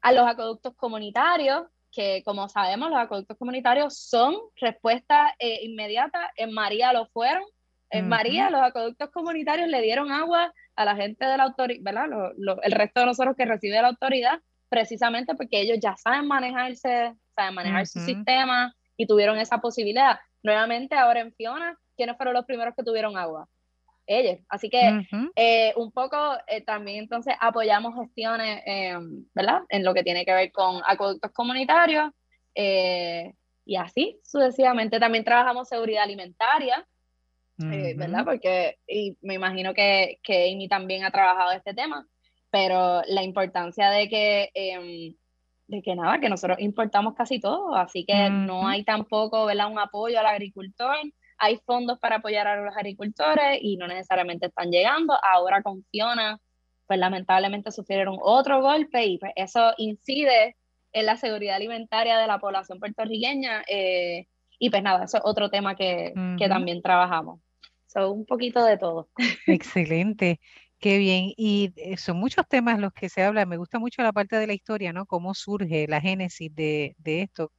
[0.00, 6.52] a los acueductos comunitarios, que como sabemos los acueductos comunitarios son respuesta eh, inmediata, en
[6.52, 7.42] María lo fueron,
[7.90, 12.32] en María los acueductos comunitarios le dieron agua a la gente de la autoridad, ¿verdad?
[12.62, 17.54] el resto de nosotros que recibe la autoridad, precisamente porque ellos ya saben manejarse, saben
[17.54, 20.18] manejar su sistema y tuvieron esa posibilidad.
[20.42, 23.48] Nuevamente ahora en Fiona, ¿quiénes fueron los primeros que tuvieron agua?
[24.06, 24.40] ellos.
[24.48, 26.16] Así que eh, un poco
[26.48, 28.62] eh, también entonces apoyamos gestiones,
[29.34, 29.62] ¿verdad?
[29.68, 32.10] En lo que tiene que ver con acueductos comunitarios
[32.54, 33.34] eh,
[33.64, 34.98] y así sucesivamente.
[34.98, 36.86] También trabajamos seguridad alimentaria,
[37.96, 38.24] ¿verdad?
[38.24, 42.06] Porque y me imagino que, que Amy también ha trabajado este tema,
[42.50, 45.14] pero la importancia de que em,
[45.70, 49.70] de que nada, que nosotros importamos casi todo, así que no hay tampoco ¿verdad?
[49.70, 50.96] un apoyo al agricultor,
[51.38, 55.14] hay fondos para apoyar a los agricultores y no necesariamente están llegando.
[55.32, 56.38] Ahora con Fiona,
[56.86, 60.56] pues lamentablemente sufrieron otro golpe y pues eso incide
[60.92, 63.62] en la seguridad alimentaria de la población puertorriqueña.
[63.68, 64.26] Eh,
[64.58, 67.40] y pues nada, eso es otro tema que, que también trabajamos.
[67.92, 69.08] So, un poquito de todo.
[69.46, 70.40] Excelente.
[70.78, 71.32] Qué bien.
[71.36, 73.48] Y eh, son muchos temas los que se hablan.
[73.48, 75.06] Me gusta mucho la parte de la historia, ¿no?
[75.06, 77.52] Cómo surge la génesis de, de esto,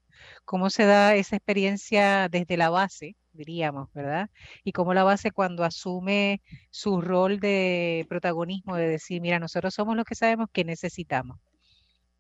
[0.45, 4.29] cómo se da esa experiencia desde la base, diríamos, ¿verdad?
[4.63, 9.95] Y cómo la base cuando asume su rol de protagonismo, de decir, mira, nosotros somos
[9.97, 11.39] los que sabemos que necesitamos.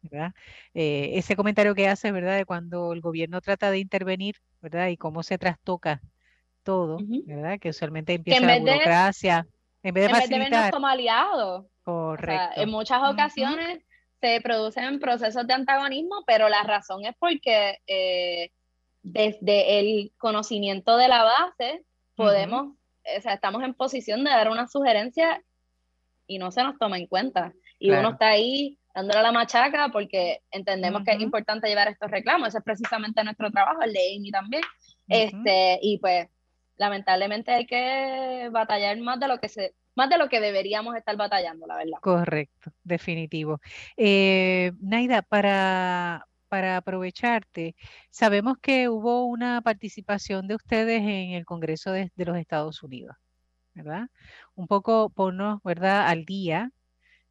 [0.01, 0.33] ¿verdad?
[0.73, 2.37] Eh, ese comentario que hace, ¿verdad?
[2.37, 4.87] De cuando el gobierno trata de intervenir, ¿verdad?
[4.89, 6.01] Y cómo se trastoca
[6.63, 7.59] todo, ¿verdad?
[7.59, 9.47] Que usualmente empieza la burocracia.
[9.83, 10.49] en vez de facilitar.
[10.49, 11.65] vernos como aliados.
[11.83, 12.61] Correcto.
[12.61, 13.79] en muchas ocasiones
[14.21, 18.51] se producen procesos de antagonismo, pero la razón es porque eh,
[19.01, 21.83] desde el conocimiento de la base
[22.15, 22.75] podemos,
[23.17, 25.41] o sea, estamos en posición de dar una sugerencia
[26.27, 27.51] y no se nos toma en cuenta.
[27.79, 32.49] Y uno está ahí dándole la machaca porque entendemos que es importante llevar estos reclamos.
[32.49, 34.61] Ese es precisamente nuestro trabajo, el de Amy también.
[35.07, 36.27] este, y pues,
[36.77, 41.15] lamentablemente hay que batallar más de lo que se más de lo que deberíamos estar
[41.17, 41.97] batallando, la verdad.
[42.01, 43.59] Correcto, definitivo.
[43.97, 47.75] Eh, Naida, para, para aprovecharte,
[48.09, 53.15] sabemos que hubo una participación de ustedes en el Congreso de, los Estados Unidos,
[53.73, 54.07] ¿verdad?
[54.55, 56.71] Un poco ponnos, ¿verdad?, al día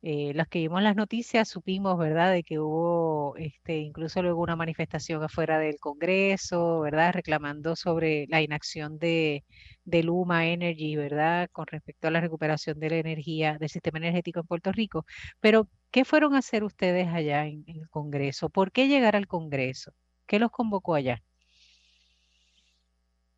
[0.02, 4.56] eh, los que vimos las noticias supimos, ¿verdad?, de que hubo este, incluso luego una
[4.56, 9.44] manifestación afuera del Congreso, ¿verdad?, reclamando sobre la inacción de,
[9.84, 14.46] Luma Energy, ¿verdad?, con respecto a la recuperación de la energía del sistema energético en
[14.46, 15.04] Puerto Rico.
[15.38, 18.48] Pero, ¿qué fueron a hacer ustedes allá en, el Congreso?
[18.48, 19.92] ¿Por qué llegar al Congreso?
[20.26, 21.22] ¿Qué los convocó allá?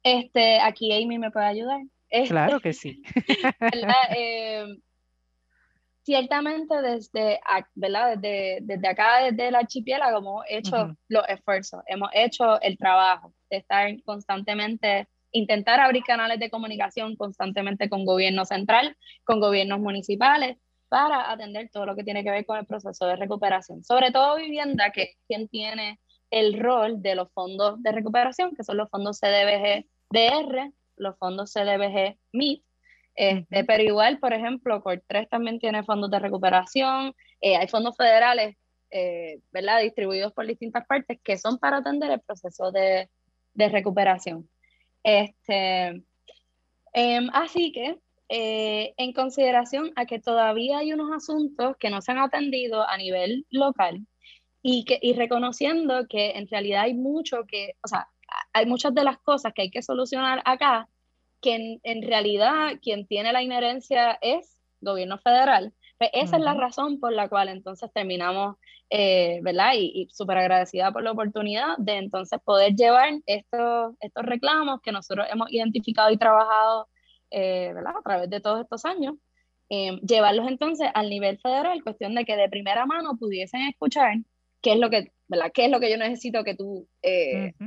[0.05, 1.81] Este, aquí Amy me puede ayudar.
[2.29, 3.03] claro que sí.
[4.17, 4.65] Eh,
[6.03, 7.41] ciertamente desde,
[7.75, 8.17] ¿verdad?
[8.19, 13.59] Desde, desde acá, desde el archipiélago, hemos hecho los esfuerzos, hemos hecho el trabajo de
[13.59, 20.57] estar constantemente, intentar abrir canales de comunicación constantemente con gobierno central, con gobiernos municipales,
[20.89, 23.83] para atender todo lo que tiene que ver con el proceso de recuperación.
[23.83, 25.99] Sobre todo vivienda, que es quien tiene
[26.31, 32.63] el rol de los fondos de recuperación, que son los fondos CDBG-DR, los fondos CDBG-MIT,
[33.15, 38.57] este, pero igual, por ejemplo, COR3 también tiene fondos de recuperación, eh, hay fondos federales,
[38.91, 39.81] eh, ¿verdad?
[39.81, 43.09] Distribuidos por distintas partes que son para atender el proceso de,
[43.55, 44.49] de recuperación.
[45.03, 46.03] Este,
[46.95, 47.99] em, así que,
[48.29, 52.97] eh, en consideración a que todavía hay unos asuntos que no se han atendido a
[52.97, 54.07] nivel local
[54.63, 58.09] y, que, y reconociendo que en realidad hay mucho que, o sea,
[58.55, 60.89] hay muchas de las cosas que hay que solucionar acá
[61.43, 65.75] que en, realidad quien tiene la inherencia es gobierno federal.
[65.99, 68.57] Pues esa es la razón por la cual entonces terminamos,
[68.91, 69.73] eh, ¿verdad?
[69.77, 75.27] Y, súper agradecida por la oportunidad de entonces poder llevar estos, estos reclamos que nosotros
[75.31, 76.89] hemos identificado y trabajado,
[77.31, 77.95] eh, ¿verdad?
[77.99, 79.17] A través de todos estos años,
[79.69, 84.17] eh, llevarlos entonces al nivel federal, cuestión de que de primera mano pudiesen escuchar
[84.61, 85.51] qué es lo que, ¿verdad?
[85.53, 86.89] ¿Qué es lo que yo necesito que tú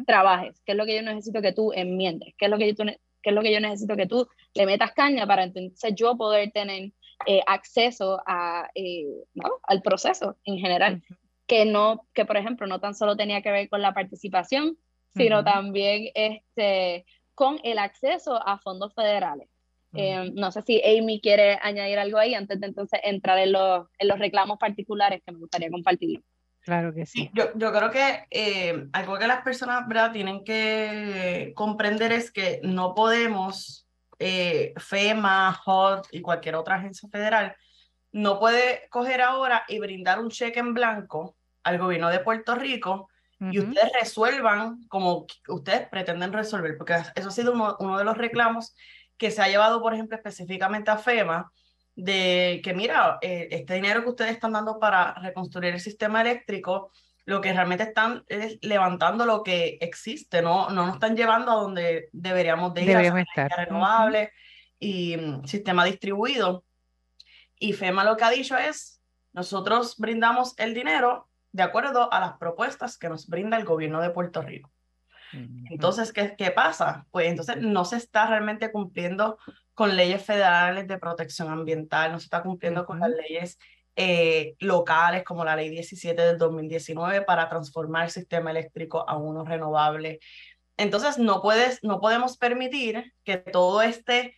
[0.05, 0.61] trabajes?
[0.65, 2.33] ¿Qué es lo que yo necesito que tú enmiendes?
[2.37, 2.85] ¿Qué es lo que yo,
[3.25, 6.51] que es lo que yo necesito que tú le metas caña para entonces yo poder
[6.51, 6.91] tener
[7.25, 9.07] eh, acceso a, eh,
[9.63, 11.01] al proceso en general.
[11.47, 14.77] Que no, que por ejemplo, no tan solo tenía que ver con la participación,
[15.15, 19.49] sino también este, con el acceso a fondos federales.
[19.95, 23.87] Eh, no sé si Amy quiere añadir algo ahí antes de entonces entrar en los,
[23.97, 26.21] en los reclamos particulares que me gustaría compartir.
[26.65, 27.29] Claro que sí.
[27.35, 30.11] Yo, yo creo que eh, algo que las personas ¿verdad?
[30.11, 33.87] tienen que comprender es que no podemos,
[34.17, 37.55] eh, FEMA, HOT y cualquier otra agencia federal,
[38.11, 43.09] no puede coger ahora y brindar un cheque en blanco al gobierno de Puerto Rico
[43.39, 48.17] y ustedes resuelvan como ustedes pretenden resolver, porque eso ha sido uno, uno de los
[48.17, 48.75] reclamos
[49.17, 51.51] que se ha llevado, por ejemplo, específicamente a FEMA,
[51.95, 56.91] de que, mira, eh, este dinero que ustedes están dando para reconstruir el sistema eléctrico,
[57.25, 61.55] lo que realmente están es levantando lo que existe, no, no nos están llevando a
[61.55, 63.51] donde deberíamos de ir, a estar.
[63.57, 64.29] renovables
[64.79, 66.63] y mm, sistema distribuido.
[67.57, 69.01] Y FEMA lo que ha dicho es,
[69.33, 74.09] nosotros brindamos el dinero de acuerdo a las propuestas que nos brinda el gobierno de
[74.09, 74.71] Puerto Rico.
[75.69, 77.07] Entonces, ¿qué, ¿qué pasa?
[77.11, 79.37] Pues entonces no se está realmente cumpliendo
[79.75, 83.59] con leyes federales de protección ambiental, no se está cumpliendo con las leyes
[83.97, 89.43] eh, locales como la ley 17 del 2019 para transformar el sistema eléctrico a uno
[89.43, 90.19] renovable.
[90.77, 94.35] Entonces, no, puedes, no podemos permitir que todo este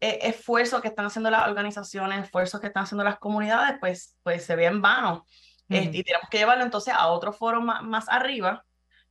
[0.00, 4.44] eh, esfuerzo que están haciendo las organizaciones, esfuerzos que están haciendo las comunidades, pues, pues
[4.44, 5.26] se vea en vano.
[5.68, 8.64] Este, y tenemos que llevarlo entonces a otro foro más, más arriba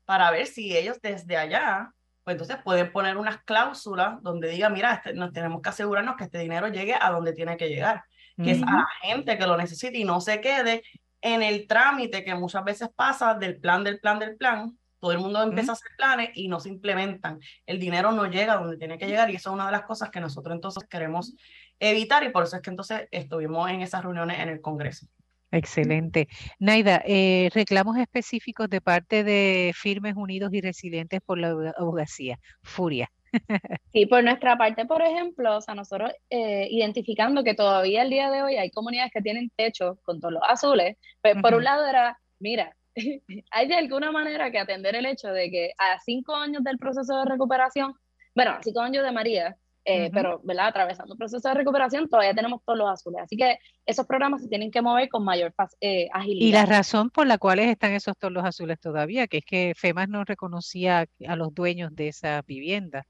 [0.05, 1.91] para ver si ellos desde allá
[2.25, 6.23] pues entonces pueden poner unas cláusulas donde diga, mira, este, nos tenemos que asegurarnos que
[6.23, 8.03] este dinero llegue a donde tiene que llegar.
[8.43, 10.83] que es a la gente que lo necesite y no se quede
[11.21, 14.75] en el trámite que muchas veces pasa del plan, del plan, del plan.
[14.99, 17.39] Todo el mundo empieza a hacer planes y no se implementan.
[17.67, 20.09] El dinero no llega donde tiene que llegar y eso es una de las cosas
[20.09, 21.35] que nosotros entonces queremos
[21.79, 25.05] evitar y por eso es que entonces estuvimos en esas reuniones en el Congreso.
[25.51, 26.27] Excelente.
[26.59, 32.39] Naida, eh, reclamos específicos de parte de Firmes Unidos y Resilientes por la Abogacía.
[32.61, 33.09] Furia.
[33.91, 38.29] Sí, por nuestra parte, por ejemplo, o sea, nosotros eh, identificando que todavía el día
[38.29, 41.85] de hoy hay comunidades que tienen techo con todos los azules, pues por un lado
[41.85, 42.75] era, mira,
[43.51, 47.19] hay de alguna manera que atender el hecho de que a cinco años del proceso
[47.19, 47.93] de recuperación,
[48.33, 50.67] bueno, a cinco años de María, eh, pero, ¿verdad?
[50.67, 53.21] Atravesando el proceso de recuperación, todavía tenemos todos los azules.
[53.23, 56.47] Así que esos programas se tienen que mover con mayor eh, agilidad.
[56.47, 59.73] Y la razón por la cual están esos todos los azules todavía, que es que
[59.75, 63.05] FEMAS no reconocía a los dueños de esa vivienda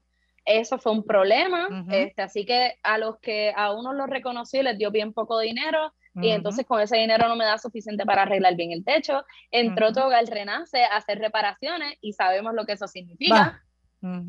[0.46, 4.78] eso fue un problema, este, así que a los que a uno lo reconocí les
[4.78, 8.54] dio bien poco dinero y entonces con ese dinero no me da suficiente para arreglar
[8.54, 9.22] bien el techo.
[9.50, 13.62] Entró todo el Renace a hacer reparaciones y sabemos lo que eso significa.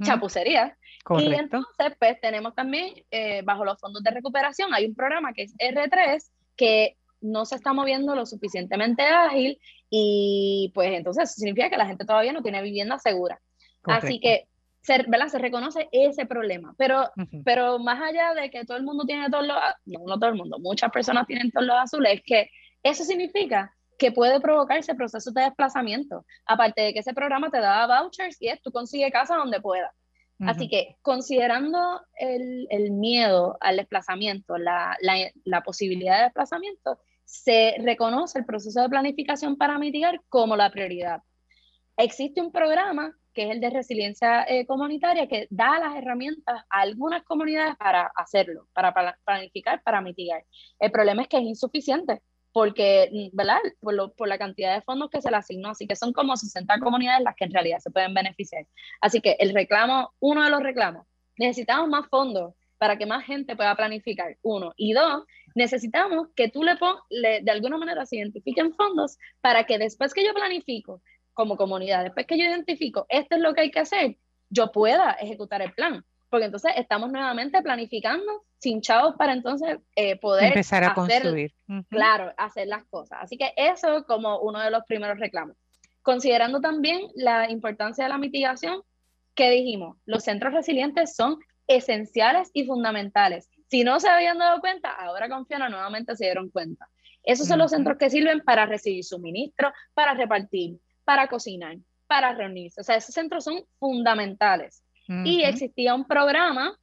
[0.03, 0.77] Chapucería.
[1.19, 5.43] Y entonces, pues tenemos también, eh, bajo los fondos de recuperación, hay un programa que
[5.43, 6.21] es R3,
[6.55, 9.59] que no se está moviendo lo suficientemente ágil
[9.89, 13.39] y pues entonces eso significa que la gente todavía no tiene vivienda segura.
[13.83, 14.47] Así que
[14.81, 15.27] se, ¿verdad?
[15.27, 16.75] se reconoce ese problema.
[16.77, 17.09] Pero,
[17.45, 20.35] pero más allá de que todo el mundo tiene todos los, no, no todo el
[20.35, 22.49] mundo, muchas personas tienen todos los azules, es que
[22.83, 26.25] eso significa que puede provocarse procesos de desplazamiento.
[26.45, 29.91] Aparte de que ese programa te da vouchers y es tú consigues casa donde puedas.
[30.39, 31.79] Así que considerando
[32.13, 38.83] el, el miedo al desplazamiento, la, la, la, posibilidad de desplazamiento, se reconoce el proceso
[38.83, 41.23] de planificación para mitigar como la prioridad.
[41.97, 46.79] Existe un programa que es el de resiliencia eh, comunitaria, que da las herramientas a
[46.79, 48.91] algunas comunidades para hacerlo, para,
[49.23, 50.43] planificar, para mitigar.
[50.79, 52.21] El problema es que es insuficiente,
[52.57, 53.59] porque, mm, ¿verdad?
[53.79, 56.79] Por, por, la cantidad de fondos que se le asignó, así que son como 60
[56.79, 58.65] comunidades las que en realidad se pueden beneficiar.
[58.99, 61.05] Así que el reclamo, uno de los reclamos,
[61.37, 64.73] necesitamos más fondos para que más gente pueda planificar, uno.
[64.75, 69.65] Y dos, necesitamos que tú le, pon, le de alguna manera se identifiquen fondos para
[69.65, 71.03] que después que yo planifico,
[71.33, 72.05] como comunidad.
[72.05, 74.17] Después que yo identifico, esto es lo que hay que hacer,
[74.49, 76.03] yo pueda ejecutar el plan.
[76.29, 81.53] Porque entonces estamos nuevamente planificando sin chavos para entonces eh, poder empezar a construir.
[81.89, 83.19] Claro, hacer las cosas.
[83.21, 85.55] Así que eso como uno de los primeros reclamos.
[86.01, 88.81] Considerando también la importancia de la mitigación,
[89.35, 93.49] que dijimos, los centros resilientes son esenciales y fundamentales.
[93.69, 96.87] Si no se habían dado cuenta, ahora confiando nuevamente se dieron cuenta.
[97.23, 101.75] Esos son los centros que sirven para recibir suministro, para repartir, para cocinar,
[102.07, 102.79] para reunirse.
[102.79, 104.81] O sea, esos centros son fundamentales.
[105.07, 106.77] Y existía un programa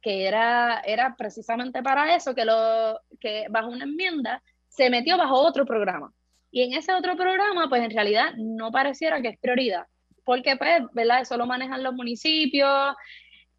[0.00, 5.34] que era, era precisamente para eso, que, lo, que bajo una enmienda se metió bajo
[5.34, 6.12] otro programa.
[6.50, 9.86] Y en ese otro programa, pues en realidad no pareciera que es prioridad,
[10.24, 11.22] porque pues, ¿verdad?
[11.22, 12.94] Eso lo manejan los municipios,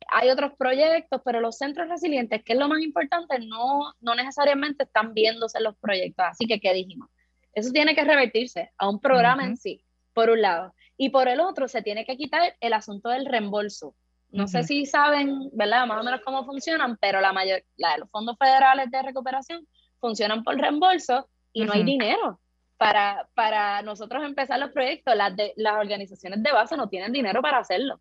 [0.09, 4.83] hay otros proyectos, pero los centros resilientes, que es lo más importante, no, no necesariamente
[4.83, 6.25] están viéndose los proyectos.
[6.29, 7.09] Así que, ¿qué dijimos?
[7.53, 9.83] Eso tiene que revertirse a un programa en sí,
[10.13, 10.73] por un lado.
[11.01, 13.95] Y por el otro, se tiene que quitar el asunto del reembolso.
[14.29, 15.87] No sé si saben, ¿verdad?
[15.87, 19.67] Más o menos cómo funcionan, pero la mayor, la de los fondos federales de recuperación
[19.99, 22.39] funcionan por reembolso y no hay dinero
[22.77, 25.15] para, para nosotros empezar los proyectos.
[25.15, 27.99] Las, de, las organizaciones de base no tienen dinero para hacerlo.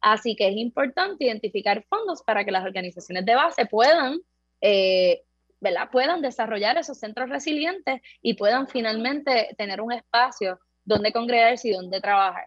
[0.00, 4.18] Así que es importante identificar fondos para que las organizaciones de base puedan
[4.60, 5.22] eh,
[5.60, 5.88] ¿verdad?
[5.92, 10.58] puedan desarrollar esos centros resilientes y puedan finalmente tener un espacio
[10.90, 12.46] donde congregarse y donde trabajar.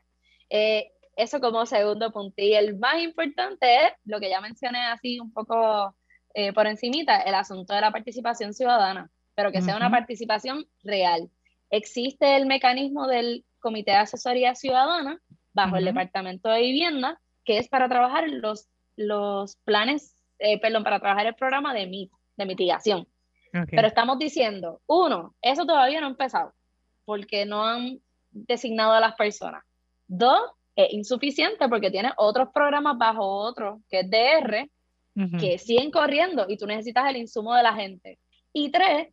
[0.49, 2.35] Eh, eso como segundo punto.
[2.37, 5.95] Y el más importante es lo que ya mencioné así un poco
[6.33, 11.29] eh, por encimita, el asunto de la participación ciudadana, pero que sea una participación real.
[11.69, 15.19] Existe el mecanismo del Comité de Asesoría Ciudadana
[15.53, 20.99] bajo el Departamento de Vivienda, que es para trabajar los, los planes, eh, perdón, para
[20.99, 23.07] trabajar el programa de MIT de mitigación.
[23.69, 26.53] Pero estamos diciendo, uno, eso todavía no ha empezado,
[27.05, 27.99] porque no han
[28.33, 29.63] designado a las personas.
[30.07, 30.41] Dos,
[30.75, 34.69] es insuficiente porque tiene otros programas bajo otro, que es DR,
[35.39, 38.17] que siguen corriendo y tú necesitas el insumo de la gente.
[38.51, 39.09] Y tres,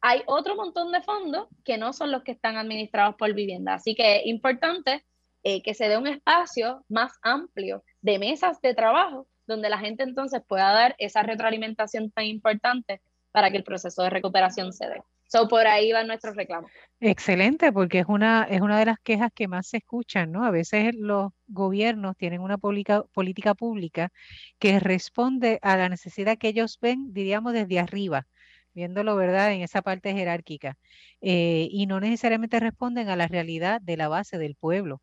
[0.00, 3.74] hay otro montón de fondos que no son los que están administrados por vivienda.
[3.74, 5.04] Así que es importante
[5.42, 10.02] eh, que se dé un espacio más amplio de mesas de trabajo donde la gente
[10.02, 13.00] entonces pueda dar esa retroalimentación tan importante
[13.32, 15.02] para que el proceso de recuperación se dé.
[15.32, 16.68] So, por ahí va nuestro reclamo.
[17.00, 20.44] Excelente, porque es una, es una de las quejas que más se escuchan, ¿no?
[20.44, 24.10] A veces los gobiernos tienen una política pública
[24.58, 28.26] que responde a la necesidad que ellos ven, diríamos, desde arriba,
[28.74, 30.76] viéndolo, ¿verdad?, en esa parte jerárquica,
[31.22, 35.00] eh, y no necesariamente responden a la realidad de la base del pueblo.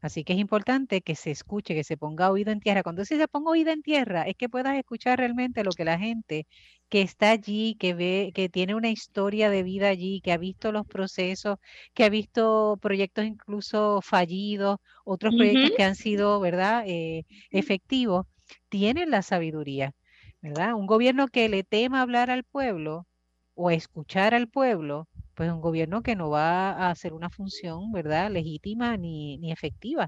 [0.00, 2.82] Así que es importante que se escuche, que se ponga oído en tierra.
[2.82, 6.46] Cuando se ponga oído en tierra, es que puedas escuchar realmente lo que la gente
[6.88, 10.72] que está allí, que ve, que tiene una historia de vida allí, que ha visto
[10.72, 11.58] los procesos,
[11.94, 18.26] que ha visto proyectos incluso fallidos, otros proyectos que han sido, ¿verdad?, eh, efectivos,
[18.68, 19.92] tienen la sabiduría,
[20.40, 20.74] ¿verdad?
[20.74, 23.06] Un gobierno que le tema hablar al pueblo
[23.54, 25.08] o escuchar al pueblo,
[25.40, 30.06] pues un gobierno que no va a hacer una función, ¿verdad?, legítima ni, ni efectiva.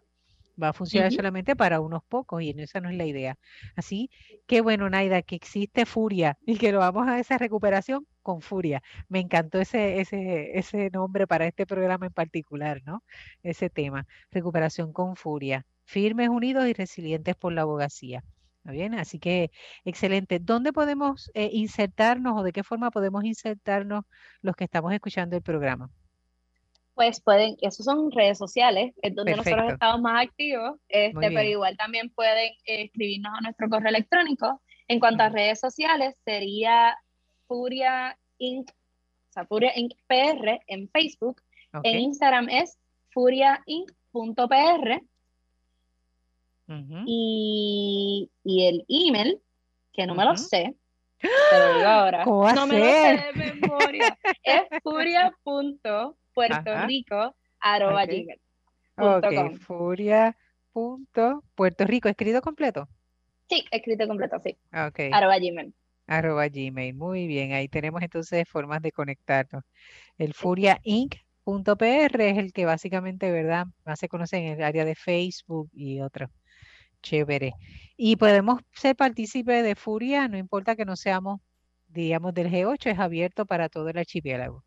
[0.62, 3.39] Va a funcionar solamente para unos pocos y esa no es la idea.
[3.74, 4.11] Así
[4.47, 8.83] que bueno, Naida, que existe furia y que lo vamos a esa recuperación con furia.
[9.09, 13.03] Me encantó ese, ese, ese nombre para este programa en particular, ¿no?
[13.43, 15.64] Ese tema, recuperación con furia.
[15.85, 18.22] Firmes, unidos y resilientes por la abogacía
[18.70, 18.94] bien?
[18.94, 19.50] Así que
[19.84, 20.38] excelente.
[20.38, 24.04] ¿Dónde podemos eh, insertarnos o de qué forma podemos insertarnos
[24.40, 25.90] los que estamos escuchando el programa?
[26.94, 31.76] Pues pueden, esos son redes sociales, es donde nosotros estamos más activos, este, pero igual
[31.76, 34.60] también pueden escribirnos a nuestro correo electrónico.
[34.88, 36.94] En cuanto a redes sociales, sería
[37.46, 39.94] Furia Inc., o sea, Furia Inc.
[40.06, 41.40] PR en Facebook.
[41.82, 42.78] En Instagram es
[43.12, 45.02] furiainc.pr
[47.06, 49.40] y, el email,
[49.92, 50.76] que no me lo sé,
[51.18, 58.40] te digo ahora, no me lo sé de memoria, es furia.puertorico arroba gmail.
[58.96, 62.88] Ok, furia.puertorico, ¿escrito completo?
[63.48, 64.58] Sí, escrito completo, sí.
[64.72, 64.98] Ok.
[65.12, 65.72] Arroba gmail.
[66.06, 69.64] Arroba gmail, muy bien, ahí tenemos entonces formas de conectarnos.
[70.18, 73.66] El Furia Inc.pr es el que básicamente, ¿verdad?
[73.84, 76.30] Más se conoce en el área de Facebook y otros.
[77.03, 77.55] Chévere.
[77.96, 81.40] Y podemos ser partícipes de Furia, no importa que no seamos,
[81.88, 84.64] digamos, del G8, es abierto para todo el archipiélago.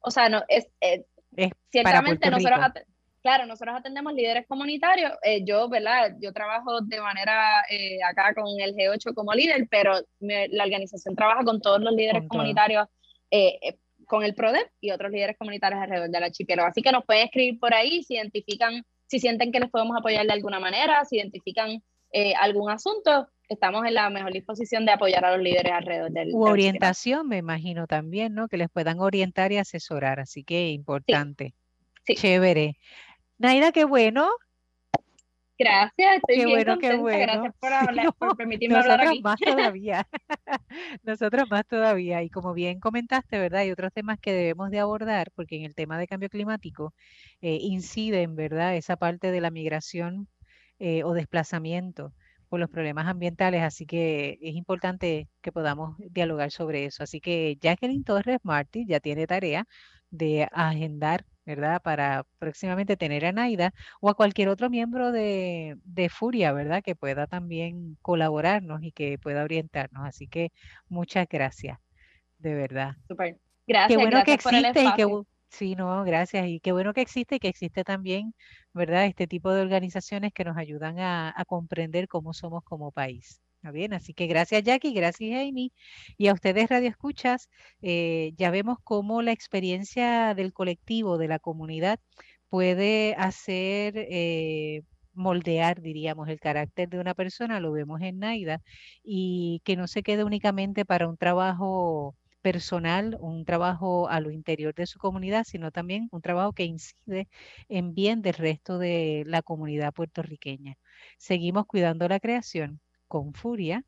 [0.00, 1.04] O sea, no, es, eh,
[1.70, 2.58] ciertamente nosotros,
[3.22, 5.12] claro, nosotros atendemos líderes comunitarios.
[5.22, 6.16] Eh, yo, ¿verdad?
[6.20, 11.44] Yo trabajo de manera eh, acá con el G8 como líder, pero la organización trabaja
[11.44, 12.86] con todos los líderes comunitarios
[14.06, 16.68] con el PRODEP y otros líderes comunitarios alrededor del archipiélago.
[16.68, 20.24] Así que nos pueden escribir por ahí si identifican si sienten que les podemos apoyar
[20.24, 21.82] de alguna manera, si identifican
[22.12, 26.32] eh, algún asunto, estamos en la mejor disposición de apoyar a los líderes alrededor del.
[26.32, 28.46] U orientación, me imagino también, ¿no?
[28.46, 31.54] Que les puedan orientar y asesorar, así que importante.
[32.06, 32.14] Sí.
[32.14, 32.76] Chévere.
[33.38, 34.30] Naida, qué bueno.
[35.60, 37.18] Gracias, estoy qué bien bueno, Qué bueno.
[37.18, 39.20] Gracias por, hablar, por permitirme hablar aquí.
[39.20, 40.08] más todavía.
[41.02, 42.22] nosotros más todavía.
[42.22, 43.60] Y como bien comentaste, ¿verdad?
[43.60, 46.94] Hay otros temas que debemos de abordar, porque en el tema de cambio climático
[47.42, 48.74] eh, inciden, ¿verdad?
[48.74, 50.28] Esa parte de la migración
[50.78, 52.14] eh, o desplazamiento
[52.48, 57.02] por los problemas ambientales, así que es importante que podamos dialogar sobre eso.
[57.04, 59.66] Así que Jacqueline Torres Martí ya tiene tarea
[60.10, 61.82] de agendar ¿verdad?
[61.82, 65.76] Para próximamente tener a Naida o a cualquier otro miembro de,
[66.10, 66.82] Furia, ¿verdad?
[66.82, 70.06] Que pueda también colaborarnos y que pueda orientarnos.
[70.06, 70.52] Así que
[70.88, 71.78] muchas gracias,
[72.38, 72.94] de verdad.
[73.08, 73.36] Super.
[73.66, 73.88] Gracias.
[73.88, 76.46] Qué bueno que existe y que sí, no, gracias.
[76.46, 78.32] Y qué bueno que existe y que existe también,
[78.72, 79.06] ¿verdad?
[79.06, 83.40] Este tipo de organizaciones que nos ayudan a comprender cómo somos como país
[83.72, 85.72] bien, así que gracias Jackie, gracias Amy.
[86.16, 87.50] Y a ustedes Radio Escuchas,
[87.82, 92.00] eh, ya vemos cómo la experiencia del colectivo, de la comunidad,
[92.48, 94.82] puede hacer, eh,
[95.14, 98.62] moldear, diríamos, el carácter de una persona, lo vemos en Naida,
[99.02, 104.74] y que no se quede únicamente para un trabajo personal, un trabajo a lo interior
[104.74, 107.28] de su comunidad, sino también un trabajo que incide
[107.68, 110.76] en bien del resto de la comunidad puertorriqueña.
[111.18, 112.80] Seguimos cuidando la creación
[113.10, 113.84] con furia,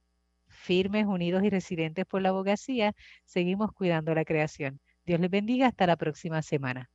[0.48, 2.94] firmes, unidos y resilientes por la abogacía,
[3.24, 4.80] seguimos cuidando la creación.
[5.06, 6.90] Dios les bendiga hasta la próxima semana.